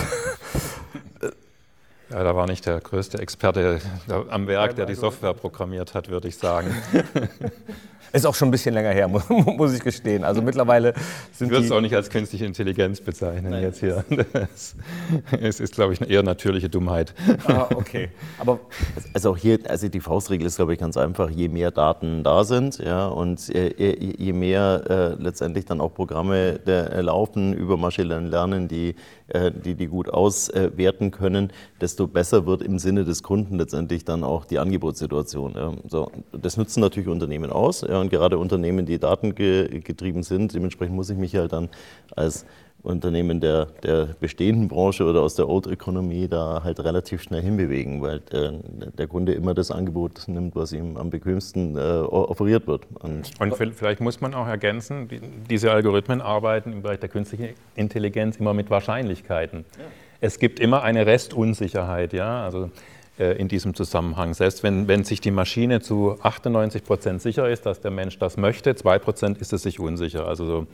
[2.10, 6.10] Ja, da war nicht der größte Experte da am Werk, der die Software programmiert hat,
[6.10, 6.72] würde ich sagen.
[8.14, 10.24] Ist auch schon ein bisschen länger her, mu- muss ich gestehen.
[10.24, 10.94] Also mittlerweile
[11.32, 11.66] Ich sind würde die...
[11.66, 14.04] es auch nicht als künstliche Intelligenz bezeichnen jetzt hier.
[14.32, 14.76] Das,
[15.40, 17.12] es ist, glaube ich, eine eher natürliche Dummheit.
[17.46, 18.08] Ah, okay.
[18.38, 18.60] Aber
[19.12, 22.44] Also auch hier, also die Faustregel ist, glaube ich, ganz einfach, je mehr Daten da
[22.44, 27.52] sind, ja, und äh, je, je mehr äh, letztendlich dann auch Programme der, äh, laufen
[27.52, 28.94] über maschinelles Lernen, die,
[29.64, 31.50] die die gut auswerten können,
[31.80, 35.80] desto besser wird im Sinne des Kunden letztendlich dann auch die Angebotssituation.
[35.88, 41.16] So, das nutzen natürlich Unternehmen aus, und gerade Unternehmen, die datengetrieben sind, dementsprechend muss ich
[41.16, 41.70] mich halt dann
[42.14, 42.44] als
[42.84, 48.02] Unternehmen der, der bestehenden Branche oder aus der Old Economy da halt relativ schnell hinbewegen,
[48.02, 48.52] weil äh,
[48.98, 52.86] der Kunde immer das Angebot nimmt, was ihm am bequemsten äh, offeriert wird.
[53.00, 57.08] Und Und vi- vielleicht muss man auch ergänzen, die- diese Algorithmen arbeiten im Bereich der
[57.08, 59.64] künstlichen Intelligenz immer mit Wahrscheinlichkeiten.
[60.20, 62.70] Es gibt immer eine Restunsicherheit, ja, also
[63.18, 64.34] äh, in diesem Zusammenhang.
[64.34, 68.36] Selbst wenn, wenn sich die Maschine zu 98 Prozent sicher ist, dass der Mensch das
[68.36, 70.26] möchte, 2 Prozent ist es sich unsicher.
[70.26, 70.66] Also so,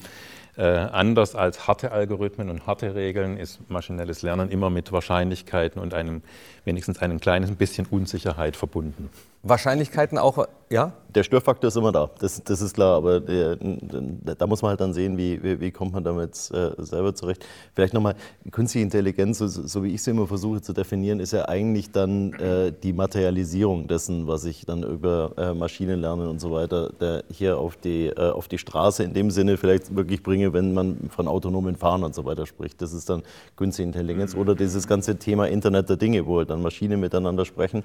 [0.57, 5.95] äh, anders als harte Algorithmen und harte Regeln ist maschinelles Lernen immer mit Wahrscheinlichkeiten und
[5.95, 6.23] einem
[6.65, 9.11] wenigstens einem kleinen bisschen Unsicherheit verbunden.
[9.43, 10.93] Wahrscheinlichkeiten auch, ja?
[11.15, 14.81] Der Störfaktor ist immer da, das, das ist klar, aber der, da muss man halt
[14.81, 17.45] dann sehen, wie, wie, wie kommt man damit äh, selber zurecht.
[17.75, 18.15] Vielleicht nochmal,
[18.51, 22.33] künstliche Intelligenz, so, so wie ich sie immer versuche zu definieren, ist ja eigentlich dann
[22.35, 27.59] äh, die Materialisierung dessen, was ich dann über äh, Maschinenlernen und so weiter der hier
[27.59, 31.29] auf die, äh, auf die Straße in dem Sinne vielleicht wirklich bringe, wenn man von
[31.29, 32.81] autonomen Fahren und so weiter spricht.
[32.83, 33.23] Das ist dann
[33.57, 37.85] künstliche Intelligenz oder dieses ganze Thema Internet der Dinge, wo halt dann Maschinen miteinander sprechen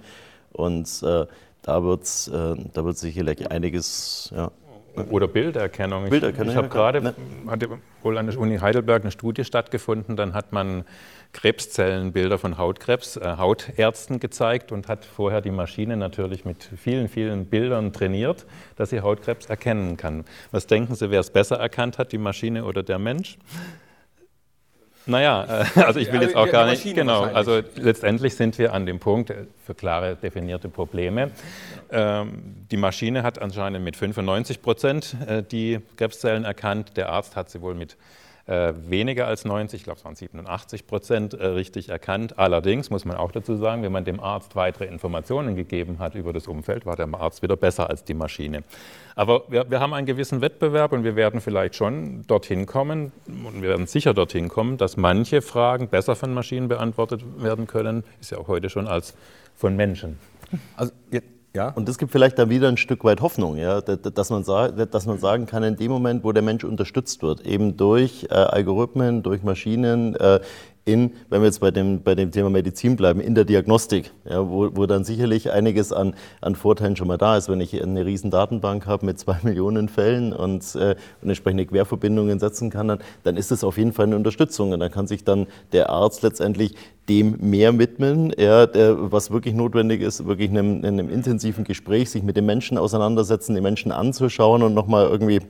[0.51, 1.25] und äh,
[1.65, 4.51] da wird es äh, da wird's sicherlich einiges, ja,
[5.09, 6.03] Oder Bilderkennung.
[6.05, 7.13] Ich- Bilderkennung, Ich habe gerade,
[7.47, 7.69] hatte
[8.03, 10.85] wohl an der Uni Heidelberg eine Studie stattgefunden, dann hat man
[11.33, 17.45] Krebszellenbilder von Hautkrebs, äh, Hautärzten gezeigt und hat vorher die Maschine natürlich mit vielen, vielen
[17.47, 18.45] Bildern trainiert,
[18.77, 20.23] dass sie Hautkrebs erkennen kann.
[20.51, 23.37] Was denken Sie, wer es besser erkannt hat, die Maschine oder der Mensch?
[25.05, 28.73] Naja, äh, also ich will Ja, jetzt auch gar nicht, genau, also letztendlich sind wir
[28.73, 31.31] an dem Punkt äh, für klare definierte Probleme.
[31.91, 37.49] Ähm, Die Maschine hat anscheinend mit 95 Prozent äh, die Krebszellen erkannt, der Arzt hat
[37.49, 37.97] sie wohl mit
[38.47, 42.37] äh, weniger als 90, ich glaube es waren 87 Prozent äh, richtig erkannt.
[42.37, 46.31] Allerdings muss man auch dazu sagen, wenn man dem Arzt weitere Informationen gegeben hat über
[46.31, 48.63] das Umfeld, war der Arzt wieder besser als die Maschine.
[49.15, 53.61] Aber wir, wir haben einen gewissen Wettbewerb und wir werden vielleicht schon dorthin kommen und
[53.61, 58.31] wir werden sicher dorthin kommen, dass manche Fragen besser von Maschinen beantwortet werden können, ist
[58.31, 59.15] ja auch heute schon als
[59.55, 60.19] von Menschen.
[60.75, 61.21] Also, ja.
[61.55, 61.69] Ja?
[61.69, 64.43] Und das gibt vielleicht dann wieder ein Stück weit Hoffnung, ja, da- da- dass, man
[64.43, 68.33] dass man sagen kann, in dem Moment, wo der Mensch unterstützt wird, eben durch äh,
[68.33, 70.39] Algorithmen, durch Maschinen, äh,
[70.87, 74.47] in, wenn wir jetzt bei dem, bei dem Thema Medizin bleiben, in der Diagnostik, ja,
[74.47, 77.49] wo, wo dann sicherlich einiges an, an Vorteilen schon mal da ist.
[77.49, 82.39] Wenn ich eine riesen Datenbank habe mit zwei Millionen Fällen und, äh, und entsprechende Querverbindungen
[82.39, 84.73] setzen kann, dann, dann ist das auf jeden Fall eine Unterstützung.
[84.73, 86.75] Und dann kann sich dann der Arzt letztendlich
[87.09, 91.63] dem mehr widmen, ja, der, was wirklich notwendig ist, wirklich in einem, in einem intensiven
[91.63, 95.41] Gespräch, sich mit den Menschen auseinandersetzen, die Menschen anzuschauen und nochmal irgendwie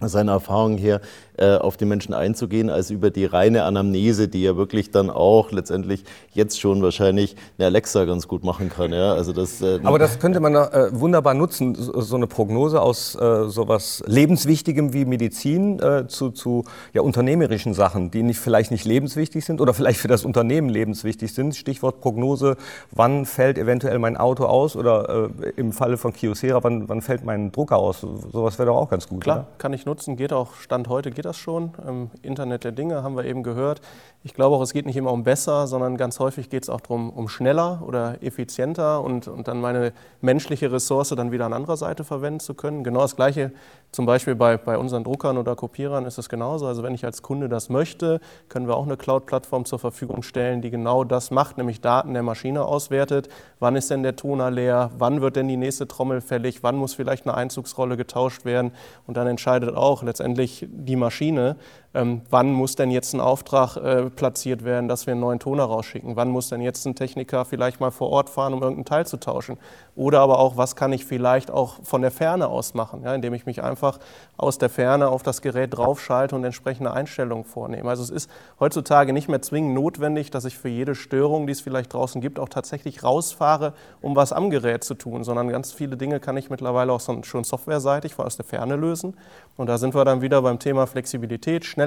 [0.00, 1.00] seine Erfahrungen her
[1.38, 5.52] äh, auf die Menschen einzugehen, als über die reine Anamnese, die ja wirklich dann auch
[5.52, 8.92] letztendlich jetzt schon wahrscheinlich eine Alexa ganz gut machen kann.
[8.92, 9.14] Ja?
[9.14, 13.14] Also das, äh, Aber das könnte man äh, wunderbar nutzen, so, so eine Prognose aus
[13.14, 18.84] äh, sowas lebenswichtigem wie Medizin äh, zu, zu ja, unternehmerischen Sachen, die nicht, vielleicht nicht
[18.84, 21.56] lebenswichtig sind oder vielleicht für das Unternehmen lebenswichtig sind.
[21.56, 22.56] Stichwort Prognose,
[22.92, 27.24] wann fällt eventuell mein Auto aus oder äh, im Falle von Kyocera, wann, wann fällt
[27.24, 28.00] mein Drucker aus?
[28.00, 29.22] Sowas wäre doch auch ganz gut.
[29.22, 29.46] Klar, Oder?
[29.58, 31.72] kann ich nutzen, geht auch, Stand heute geht das schon.
[31.86, 33.80] Ähm, Internet der Dinge haben wir eben gehört.
[34.24, 36.80] Ich glaube auch, es geht nicht immer um besser, sondern ganz häufig geht es auch
[36.80, 41.76] darum, um schneller oder effizienter und, und dann meine menschliche Ressource dann wieder an anderer
[41.76, 42.84] Seite verwenden zu können.
[42.84, 43.52] Genau das Gleiche
[43.92, 46.66] zum Beispiel bei, bei unseren Druckern oder Kopierern ist es genauso.
[46.66, 50.60] Also wenn ich als Kunde das möchte, können wir auch eine Cloud-Plattform zur Verfügung stellen,
[50.60, 53.28] die genau das macht, nämlich Daten der Maschine auswertet.
[53.58, 54.90] Wann ist denn der Toner leer?
[54.98, 56.62] Wann wird denn die nächste Trommel fällig?
[56.62, 58.72] Wann muss vielleicht eine Einzugsrolle getauscht werden?
[59.06, 61.56] Und dann entscheidet auch letztendlich die Maschine,
[61.96, 65.64] ähm, wann muss denn jetzt ein Auftrag äh, platziert werden, dass wir einen neuen Toner
[65.64, 66.14] rausschicken?
[66.14, 69.16] Wann muss denn jetzt ein Techniker vielleicht mal vor Ort fahren, um irgendein Teil zu
[69.16, 69.56] tauschen?
[69.94, 73.32] Oder aber auch, was kann ich vielleicht auch von der Ferne aus machen, ja, indem
[73.32, 73.98] ich mich einfach
[74.36, 77.88] aus der Ferne auf das Gerät draufschalte und entsprechende Einstellungen vornehme.
[77.88, 78.30] Also es ist
[78.60, 82.38] heutzutage nicht mehr zwingend notwendig, dass ich für jede Störung, die es vielleicht draußen gibt,
[82.38, 83.72] auch tatsächlich rausfahre,
[84.02, 87.44] um was am Gerät zu tun, sondern ganz viele Dinge kann ich mittlerweile auch schon
[87.44, 89.16] softwareseitig aus der Ferne lösen.
[89.56, 91.85] Und da sind wir dann wieder beim Thema Flexibilität, Schnelligkeit.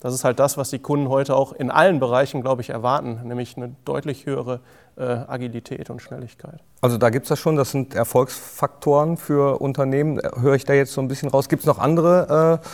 [0.00, 3.20] Das ist halt das, was die Kunden heute auch in allen Bereichen, glaube ich, erwarten,
[3.24, 4.60] nämlich eine deutlich höhere
[4.96, 6.60] äh, Agilität und Schnelligkeit.
[6.80, 10.20] Also da gibt es das schon, das sind Erfolgsfaktoren für Unternehmen.
[10.40, 11.48] Höre ich da jetzt so ein bisschen raus?
[11.48, 12.68] Gibt es noch andere äh,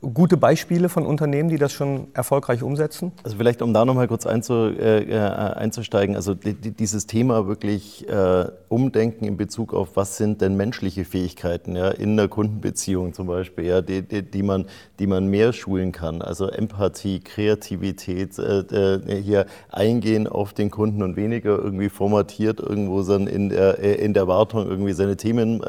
[0.00, 3.12] gute Beispiele von Unternehmen, die das schon erfolgreich umsetzen?
[3.24, 8.08] Also vielleicht, um da nochmal kurz einzu, äh, äh, einzusteigen, also die, dieses Thema wirklich
[8.08, 13.26] äh, umdenken in Bezug auf, was sind denn menschliche Fähigkeiten ja, in der Kundenbeziehung zum
[13.26, 14.64] Beispiel, ja, die, die, die, man,
[14.98, 16.22] die man mehr schulen kann.
[16.22, 23.02] Also Empathie, Kreativität, äh, äh hier eingehen auf den Kunden und weniger irgendwie formatiert irgendwo
[23.02, 25.62] dann in der, äh, in der Wartung irgendwie seine Themen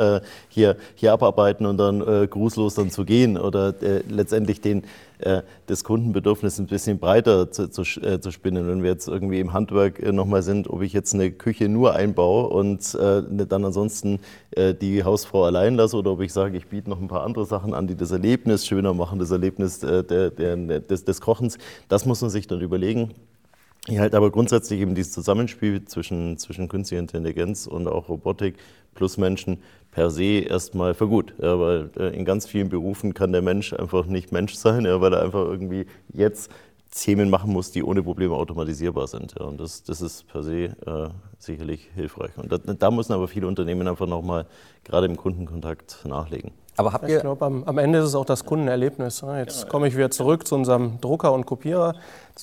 [0.47, 1.99] hier, hier abarbeiten und dann
[2.29, 3.73] grußlos dann zu gehen oder
[4.13, 4.83] letztendlich den,
[5.19, 8.67] äh, das Kundenbedürfnis ein bisschen breiter zu, zu, äh, zu, spinnen.
[8.67, 11.95] Wenn wir jetzt irgendwie im Handwerk äh, nochmal sind, ob ich jetzt eine Küche nur
[11.95, 14.19] einbaue und äh, dann ansonsten
[14.51, 17.45] äh, die Hausfrau allein lasse oder ob ich sage, ich biete noch ein paar andere
[17.45, 21.57] Sachen an, die das Erlebnis schöner machen, das Erlebnis äh, der, der, des, des Kochens,
[21.89, 23.11] das muss man sich dann überlegen.
[23.87, 28.55] Ich halte aber grundsätzlich eben dieses Zusammenspiel zwischen, zwischen künstlicher Intelligenz und auch Robotik
[28.95, 29.57] plus Menschen
[29.93, 31.33] per se erstmal für gut.
[31.41, 34.99] Ja, weil äh, in ganz vielen Berufen kann der Mensch einfach nicht Mensch sein, ja,
[35.01, 36.51] weil er einfach irgendwie jetzt
[36.91, 39.35] Themen machen muss, die ohne Probleme automatisierbar sind.
[39.39, 42.37] Ja, und das, das ist per se äh, sicherlich hilfreich.
[42.37, 44.45] Und da, da müssen aber viele Unternehmen einfach nochmal
[44.83, 46.51] gerade im Kundenkontakt nachlegen.
[46.75, 49.21] Aber habt ihr ich glaube, am, am, Ende ist es auch das Kundenerlebnis.
[49.21, 49.39] Ne?
[49.39, 51.93] Jetzt komme ich wieder zurück zu unserem Drucker und Kopierer.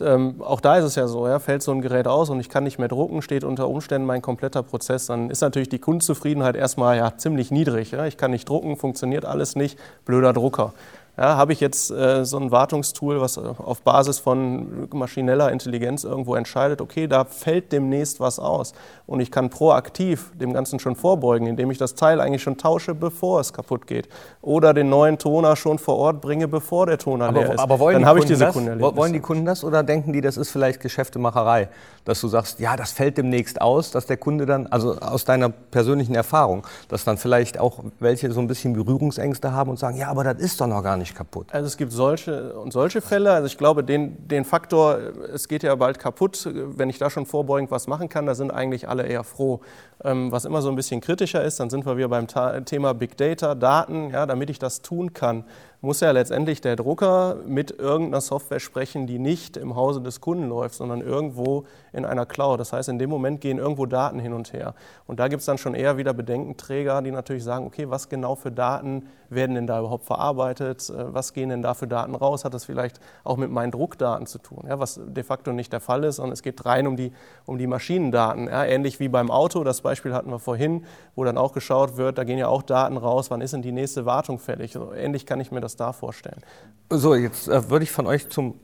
[0.01, 2.49] Ähm, auch da ist es ja so, ja, fällt so ein Gerät aus und ich
[2.49, 6.55] kann nicht mehr drucken, steht unter Umständen mein kompletter Prozess, dann ist natürlich die Kundenzufriedenheit
[6.55, 7.91] erstmal ja, ziemlich niedrig.
[7.91, 8.07] Ja?
[8.07, 10.75] Ich kann nicht drucken, funktioniert alles nicht, blöder Drucker.
[11.21, 16.35] Ja, habe ich jetzt äh, so ein Wartungstool, was auf Basis von maschineller Intelligenz irgendwo
[16.35, 18.73] entscheidet, okay, da fällt demnächst was aus
[19.07, 22.95] und ich kann proaktiv dem Ganzen schon vorbeugen, indem ich das Teil eigentlich schon tausche,
[22.95, 24.09] bevor es kaputt geht
[24.41, 27.61] oder den neuen Toner schon vor Ort bringe, bevor der Toner aber, leer ist.
[27.61, 28.55] Aber wollen Dann habe ich diese das?
[28.55, 31.69] Wollen die Kunden das oder denken die, das ist vielleicht Geschäftemacherei,
[32.07, 35.51] dass du sagst, ja, das fällt demnächst aus, dass der Kunde dann, also aus deiner
[35.51, 40.09] persönlichen Erfahrung, dass dann vielleicht auch welche so ein bisschen Berührungsängste haben und sagen, ja,
[40.09, 41.49] aber das ist doch noch gar nicht kaputt.
[41.53, 43.33] Also es gibt solche und solche Fälle.
[43.33, 44.99] Also ich glaube, den, den Faktor,
[45.33, 48.51] es geht ja bald kaputt, wenn ich da schon vorbeugend was machen kann, da sind
[48.51, 49.61] eigentlich alle eher froh.
[50.03, 52.27] Ähm, was immer so ein bisschen kritischer ist, dann sind wir wieder beim
[52.65, 54.11] Thema Big Data, Daten.
[54.11, 55.45] Ja, damit ich das tun kann,
[55.83, 60.49] muss ja letztendlich der Drucker mit irgendeiner Software sprechen, die nicht im Hause des Kunden
[60.49, 62.61] läuft, sondern irgendwo in einer Cloud.
[62.61, 64.75] Das heißt, in dem Moment gehen irgendwo Daten hin und her.
[65.07, 68.35] Und da gibt es dann schon eher wieder Bedenkenträger, die natürlich sagen, okay, was genau
[68.35, 70.91] für Daten werden denn da überhaupt verarbeitet?
[70.91, 72.45] Äh, was gehen denn da für Daten raus?
[72.45, 74.65] Hat das vielleicht auch mit meinen Druckdaten zu tun?
[74.69, 77.13] Ja, was de facto nicht der Fall ist, sondern es geht rein um die,
[77.47, 78.49] um die Maschinendaten.
[78.49, 82.19] Ja, ähnlich wie beim Auto, das Beispiel hatten wir vorhin, wo dann auch geschaut wird,
[82.19, 84.73] da gehen ja auch Daten raus, wann ist denn die nächste Wartung fällig?
[84.73, 86.43] So ähnlich kann ich mir das da vorstellen.
[86.91, 88.59] So, jetzt äh, würde ich von euch zum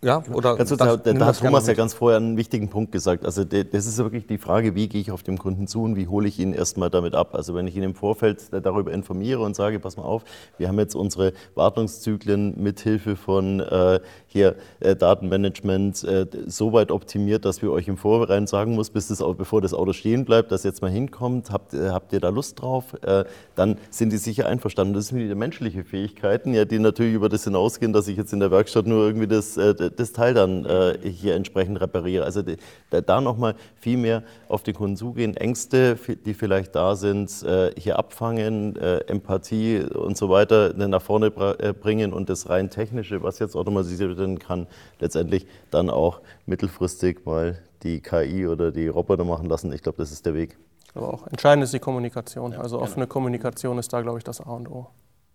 [0.00, 2.92] ja, oder Ganz kurz, das, da, da hat Thomas ja ganz vorher einen wichtigen Punkt
[2.92, 3.24] gesagt.
[3.24, 6.06] Also das ist wirklich die Frage, wie gehe ich auf den Kunden zu und wie
[6.06, 7.34] hole ich ihn erstmal damit ab.
[7.34, 10.22] Also wenn ich ihn im Vorfeld darüber informiere und sage, pass mal auf,
[10.56, 17.44] wir haben jetzt unsere Wartungszyklen mithilfe von äh, hier äh, Datenmanagement äh, so weit optimiert,
[17.44, 20.62] dass wir euch im Vorhinein sagen muss, bis das, bevor das Auto stehen bleibt, dass
[20.62, 22.94] jetzt mal hinkommt, habt, äh, habt ihr da Lust drauf?
[23.02, 23.24] Äh,
[23.56, 24.94] dann sind die sicher einverstanden.
[24.94, 28.38] Das sind wieder menschliche Fähigkeiten, ja, die natürlich über das hinausgehen, dass ich jetzt in
[28.38, 32.24] der Werkstatt nur irgendwie das äh, das Teil dann äh, hier entsprechend repariere.
[32.24, 32.56] Also die,
[32.90, 37.72] da, da nochmal viel mehr auf den Kunden zugehen, Ängste, die vielleicht da sind, äh,
[37.76, 41.26] hier abfangen, äh, Empathie und so weiter nach vorne
[41.58, 44.66] äh, bringen und das rein technische, was jetzt automatisiert werden kann,
[45.00, 49.72] letztendlich dann auch mittelfristig mal die KI oder die Roboter machen lassen.
[49.72, 50.58] Ich glaube, das ist der Weg.
[50.94, 52.52] Aber auch entscheidend ist die Kommunikation.
[52.52, 53.12] Ja, also offene genau.
[53.12, 54.88] Kommunikation ist da, glaube ich, das A und O.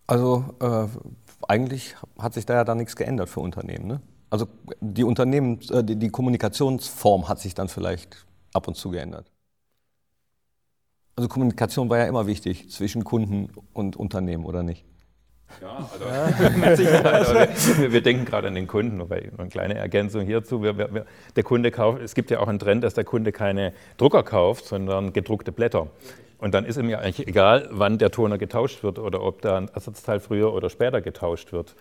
[0.08, 0.88] Also äh,
[1.47, 3.88] eigentlich hat sich da ja dann nichts geändert für Unternehmen.
[3.88, 4.01] Ne?
[4.34, 4.48] Also
[4.82, 9.28] die Unternehmen, äh, die, die Kommunikationsform hat sich dann vielleicht ab und zu geändert.
[11.16, 14.86] Also Kommunikation war ja immer wichtig zwischen Kunden und Unternehmen, oder nicht?
[15.62, 17.80] Ja, also mit Sicherheit.
[17.80, 20.64] Wir, wir, denken gerade an den Kunden, nur eine kleine Ergänzung hierzu.
[20.64, 21.06] Wir, wir,
[21.36, 24.66] der Kunde kauft, es gibt ja auch einen Trend, dass der Kunde keine Drucker kauft,
[24.66, 25.92] sondern gedruckte Blätter.
[26.40, 29.58] Und dann ist ihm ja eigentlich egal, wann der Toner getauscht wird oder ob da
[29.58, 31.76] ein Ersatzteil früher oder später getauscht wird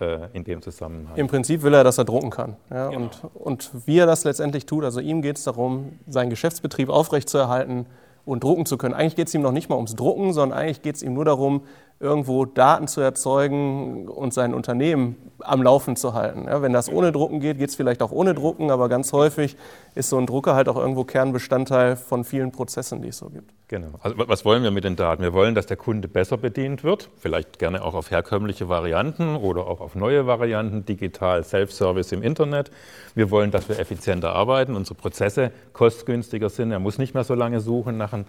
[0.00, 1.16] äh, in dem Zusammenhang.
[1.16, 2.56] Im Prinzip will er, dass er drucken kann.
[2.70, 2.88] Ja?
[2.88, 3.10] Genau.
[3.34, 7.86] Und, und wie er das letztendlich tut, also ihm geht es darum, seinen Geschäftsbetrieb aufrechtzuerhalten
[8.24, 8.94] und drucken zu können.
[8.94, 11.24] Eigentlich geht es ihm noch nicht mal ums Drucken, sondern eigentlich geht es ihm nur
[11.24, 11.62] darum,
[12.00, 16.44] irgendwo Daten zu erzeugen und sein Unternehmen am Laufen zu halten.
[16.46, 19.56] Ja, wenn das ohne Drucken geht, geht es vielleicht auch ohne Drucken, aber ganz häufig
[19.96, 23.52] ist so ein Drucker halt auch irgendwo Kernbestandteil von vielen Prozessen, die es so gibt.
[23.66, 23.88] Genau.
[24.00, 25.22] Also was wollen wir mit den Daten?
[25.22, 29.66] Wir wollen, dass der Kunde besser bedient wird, vielleicht gerne auch auf herkömmliche Varianten oder
[29.66, 32.70] auch auf neue Varianten, digital, Self-Service im Internet.
[33.16, 36.70] Wir wollen, dass wir effizienter arbeiten, unsere Prozesse kostgünstiger sind.
[36.70, 38.26] Er muss nicht mehr so lange suchen nach einem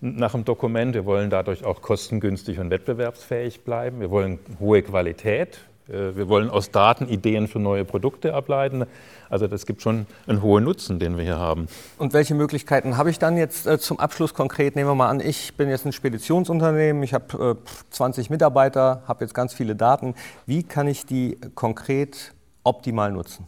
[0.00, 0.94] nach dem Dokument.
[0.94, 4.00] Wir wollen dadurch auch kostengünstig und wettbewerbsfähig bleiben.
[4.00, 5.60] Wir wollen hohe Qualität.
[5.88, 8.86] Äh, wir wollen aus Daten Ideen für neue Produkte ableiten.
[9.28, 11.68] Also das gibt schon einen hohen Nutzen, den wir hier haben.
[11.98, 14.76] Und welche Möglichkeiten habe ich dann jetzt äh, zum Abschluss konkret?
[14.76, 19.24] Nehmen wir mal an, ich bin jetzt ein Speditionsunternehmen, ich habe äh, 20 Mitarbeiter, habe
[19.24, 20.14] jetzt ganz viele Daten.
[20.46, 22.34] Wie kann ich die konkret
[22.64, 23.46] optimal nutzen?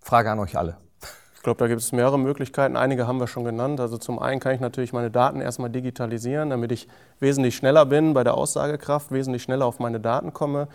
[0.00, 0.76] Frage an euch alle.
[1.40, 2.76] Ich glaube, da gibt es mehrere Möglichkeiten.
[2.76, 3.80] Einige haben wir schon genannt.
[3.80, 6.86] Also zum einen kann ich natürlich meine Daten erstmal digitalisieren, damit ich
[7.18, 10.68] wesentlich schneller bin bei der Aussagekraft, wesentlich schneller auf meine Daten komme.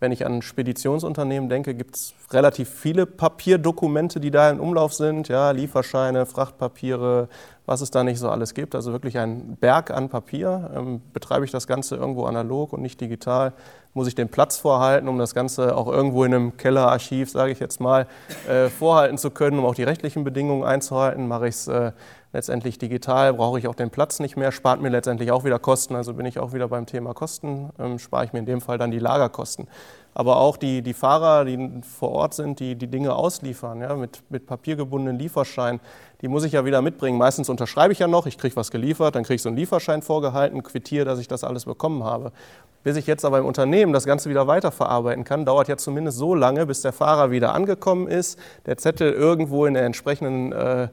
[0.00, 5.28] Wenn ich an Speditionsunternehmen denke, gibt es relativ viele Papierdokumente, die da in Umlauf sind.
[5.28, 7.28] Ja, Lieferscheine, Frachtpapiere,
[7.66, 8.74] was es da nicht so alles gibt.
[8.74, 10.70] Also wirklich ein Berg an Papier.
[10.74, 13.52] Ähm, betreibe ich das Ganze irgendwo analog und nicht digital,
[13.92, 17.60] muss ich den Platz vorhalten, um das Ganze auch irgendwo in einem Kellerarchiv, sage ich
[17.60, 18.06] jetzt mal,
[18.48, 21.28] äh, vorhalten zu können, um auch die rechtlichen Bedingungen einzuhalten.
[21.28, 21.92] Mache ich es äh,
[22.32, 25.96] letztendlich digital, brauche ich auch den Platz nicht mehr, spart mir letztendlich auch wieder Kosten.
[25.96, 28.78] Also bin ich auch wieder beim Thema Kosten, ähm, spare ich mir in dem Fall
[28.78, 29.68] dann die Lagerkosten
[30.14, 34.22] aber auch die, die Fahrer, die vor Ort sind, die die Dinge ausliefern, ja, mit,
[34.28, 35.80] mit papiergebundenen Lieferschein,
[36.20, 37.16] die muss ich ja wieder mitbringen.
[37.16, 40.02] Meistens unterschreibe ich ja noch, ich kriege was geliefert, dann kriege ich so einen Lieferschein
[40.02, 42.32] vorgehalten, quittiere, dass ich das alles bekommen habe.
[42.82, 46.34] Bis ich jetzt aber im Unternehmen das Ganze wieder weiterverarbeiten kann, dauert ja zumindest so
[46.34, 50.88] lange, bis der Fahrer wieder angekommen ist, der Zettel irgendwo in der entsprechenden äh,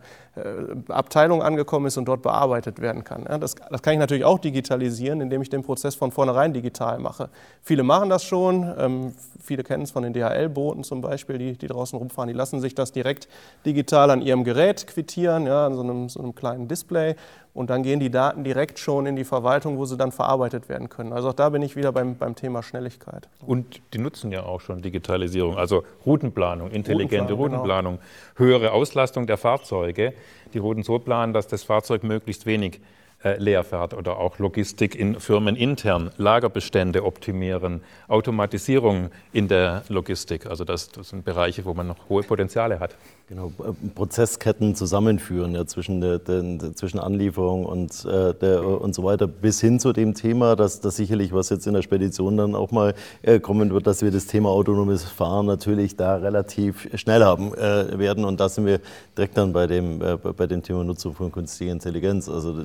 [0.90, 3.26] Abteilung angekommen ist und dort bearbeitet werden kann.
[3.40, 7.30] Das, das, kann ich natürlich auch digitalisieren, indem ich den Prozess von vornherein digital mache.
[7.62, 11.68] Viele machen das schon, ähm, viele kennen es von den DHL-Booten zum Beispiel, die, die
[11.68, 13.28] draußen rumfahren, die lassen sich das direkt
[13.66, 17.16] digital an ihrem Gerät quittieren, ja, an so einem, so einem kleinen Display
[17.58, 20.90] und dann gehen die Daten direkt schon in die Verwaltung, wo sie dann verarbeitet werden
[20.90, 21.12] können.
[21.12, 23.28] Also auch da bin ich wieder beim, beim Thema Schnelligkeit.
[23.48, 28.48] Und die nutzen ja auch schon Digitalisierung, also Routenplanung, intelligente Routenplanung, genau.
[28.48, 30.14] höhere Auslastung der Fahrzeuge,
[30.54, 32.80] die Routen so planen, dass das Fahrzeug möglichst wenig
[33.28, 40.46] äh, leer fährt oder auch Logistik in Firmen intern, Lagerbestände optimieren, Automatisierung in der Logistik.
[40.46, 42.96] Also das, das sind Bereiche, wo man noch hohe Potenziale hat.
[43.30, 49.04] Genau, äh, Prozessketten zusammenführen ja, zwischen, der, der, zwischen Anlieferung und, äh, der, und so
[49.04, 52.56] weiter, bis hin zu dem Thema, dass das sicherlich, was jetzt in der Spedition dann
[52.56, 57.24] auch mal äh, kommen wird, dass wir das Thema autonomes Fahren natürlich da relativ schnell
[57.24, 58.24] haben äh, werden.
[58.24, 58.80] Und da sind wir
[59.18, 62.30] direkt dann bei dem, äh, bei dem Thema Nutzung von künstlicher Intelligenz.
[62.30, 62.64] Also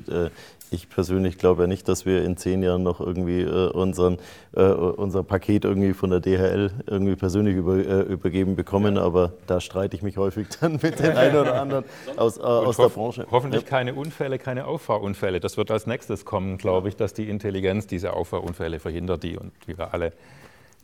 [0.73, 4.17] ich persönlich glaube ja nicht, dass wir in zehn Jahren noch irgendwie unseren,
[4.51, 10.01] unser Paket irgendwie von der DHL irgendwie persönlich über, übergeben bekommen, aber da streite ich
[10.01, 11.85] mich häufig dann mit den einen oder anderen
[12.17, 13.25] aus, äh, aus der Branche.
[13.31, 13.69] Hoffentlich ja.
[13.69, 15.39] keine Unfälle, keine Auffahrunfälle.
[15.39, 19.51] Das wird als nächstes kommen, glaube ich, dass die Intelligenz diese Auffahrunfälle verhindert, die und
[19.65, 20.13] wie wir alle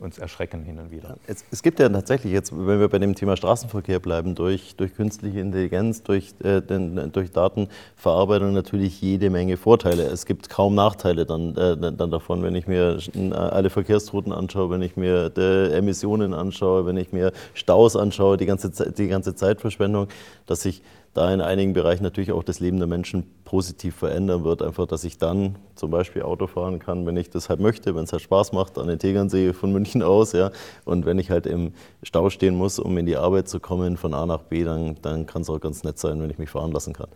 [0.00, 1.16] uns erschrecken hin und wieder.
[1.26, 4.94] Es, es, gibt ja tatsächlich jetzt, wenn wir bei dem Thema Straßenverkehr bleiben, durch, durch
[4.94, 10.04] künstliche Intelligenz, durch, äh, den, durch Datenverarbeitung natürlich jede Menge Vorteile.
[10.04, 12.98] Es gibt kaum Nachteile dann, äh, dann davon, wenn ich mir
[13.34, 18.70] alle Verkehrsrouten anschaue, wenn ich mir Emissionen anschaue, wenn ich mir Staus anschaue, die ganze,
[18.92, 20.08] die ganze Zeitverschwendung,
[20.46, 20.82] dass ich
[21.12, 24.62] da in einigen Bereichen natürlich auch das Leben der Menschen positiv verändern wird.
[24.62, 28.04] Einfach, dass ich dann zum Beispiel Auto fahren kann, wenn ich das halt möchte, wenn
[28.04, 30.32] es halt Spaß macht, an den Tegernsee von München aus.
[30.32, 30.52] Ja.
[30.84, 31.72] Und wenn ich halt im
[32.04, 35.26] Stau stehen muss, um in die Arbeit zu kommen von A nach B, dann, dann
[35.26, 37.08] kann es auch ganz nett sein, wenn ich mich fahren lassen kann.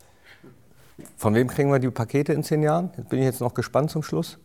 [1.16, 2.90] Von wem kriegen wir die Pakete in zehn Jahren?
[3.08, 4.38] Bin ich jetzt noch gespannt zum Schluss.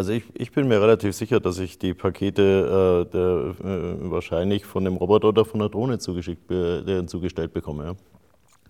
[0.00, 4.64] Also ich, ich, bin mir relativ sicher, dass ich die Pakete äh, der, äh, wahrscheinlich
[4.64, 7.84] von dem Roboter oder von der Drohne zugeschickt, äh, zugestellt bekomme.
[7.84, 7.94] Ja.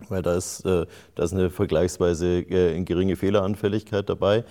[0.09, 4.43] Weil da ist, äh, da ist eine vergleichsweise äh, geringe Fehleranfälligkeit dabei.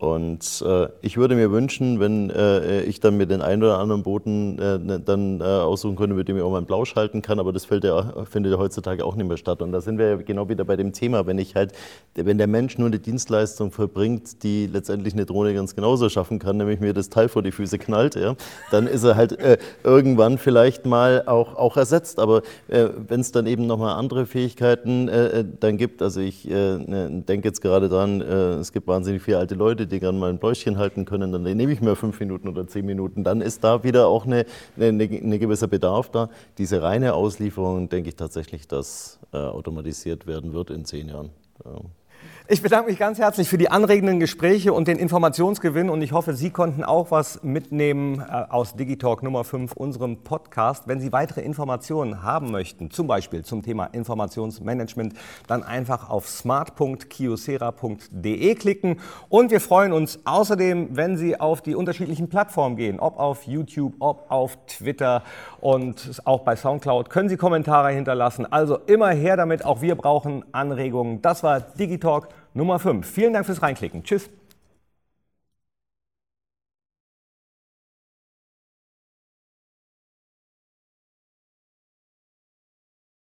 [0.00, 4.02] Und äh, ich würde mir wünschen, wenn äh, ich dann mit den ein oder anderen
[4.02, 7.20] Booten äh, ne, dann äh, aussuchen könnte, mit dem ich auch mal einen Blausch halten
[7.20, 9.60] kann, aber das ja, findet ja heutzutage auch nicht mehr statt.
[9.60, 11.74] Und da sind wir ja genau wieder bei dem Thema, wenn ich halt,
[12.14, 16.56] wenn der Mensch nur eine Dienstleistung verbringt, die letztendlich eine Drohne ganz genauso schaffen kann,
[16.56, 18.36] nämlich mir das Teil vor die Füße knallt, ja,
[18.70, 22.20] dann ist er halt äh, irgendwann vielleicht mal auch, auch ersetzt.
[22.20, 25.10] Aber äh, wenn es dann eben nochmal andere Fähigkeiten
[25.60, 29.89] dann gibt, also ich ne, denke jetzt gerade dran, es gibt wahnsinnig viele alte Leute,
[29.90, 32.86] die gerne mal ein Bläuschen halten können, dann nehme ich mir fünf Minuten oder zehn
[32.86, 33.24] Minuten.
[33.24, 34.46] Dann ist da wieder auch eine,
[34.78, 36.30] eine, eine gewisser Bedarf da.
[36.58, 41.30] Diese reine Auslieferung denke ich tatsächlich, dass äh, automatisiert werden wird in zehn Jahren.
[41.64, 41.80] Ja.
[42.52, 46.34] Ich bedanke mich ganz herzlich für die anregenden Gespräche und den Informationsgewinn und ich hoffe,
[46.34, 50.88] Sie konnten auch was mitnehmen äh, aus Digitalk Nummer 5, unserem Podcast.
[50.88, 55.14] Wenn Sie weitere Informationen haben möchten, zum Beispiel zum Thema Informationsmanagement,
[55.46, 58.98] dann einfach auf smart.kiosera.de klicken
[59.28, 63.94] und wir freuen uns außerdem, wenn Sie auf die unterschiedlichen Plattformen gehen, ob auf YouTube,
[64.00, 65.22] ob auf Twitter
[65.60, 68.44] und auch bei Soundcloud können Sie Kommentare hinterlassen.
[68.44, 71.22] Also immer her damit, auch wir brauchen Anregungen.
[71.22, 73.08] Das war Digitalk Nummer 5.
[73.08, 74.02] Vielen Dank fürs Reinklicken.
[74.04, 74.30] Tschüss.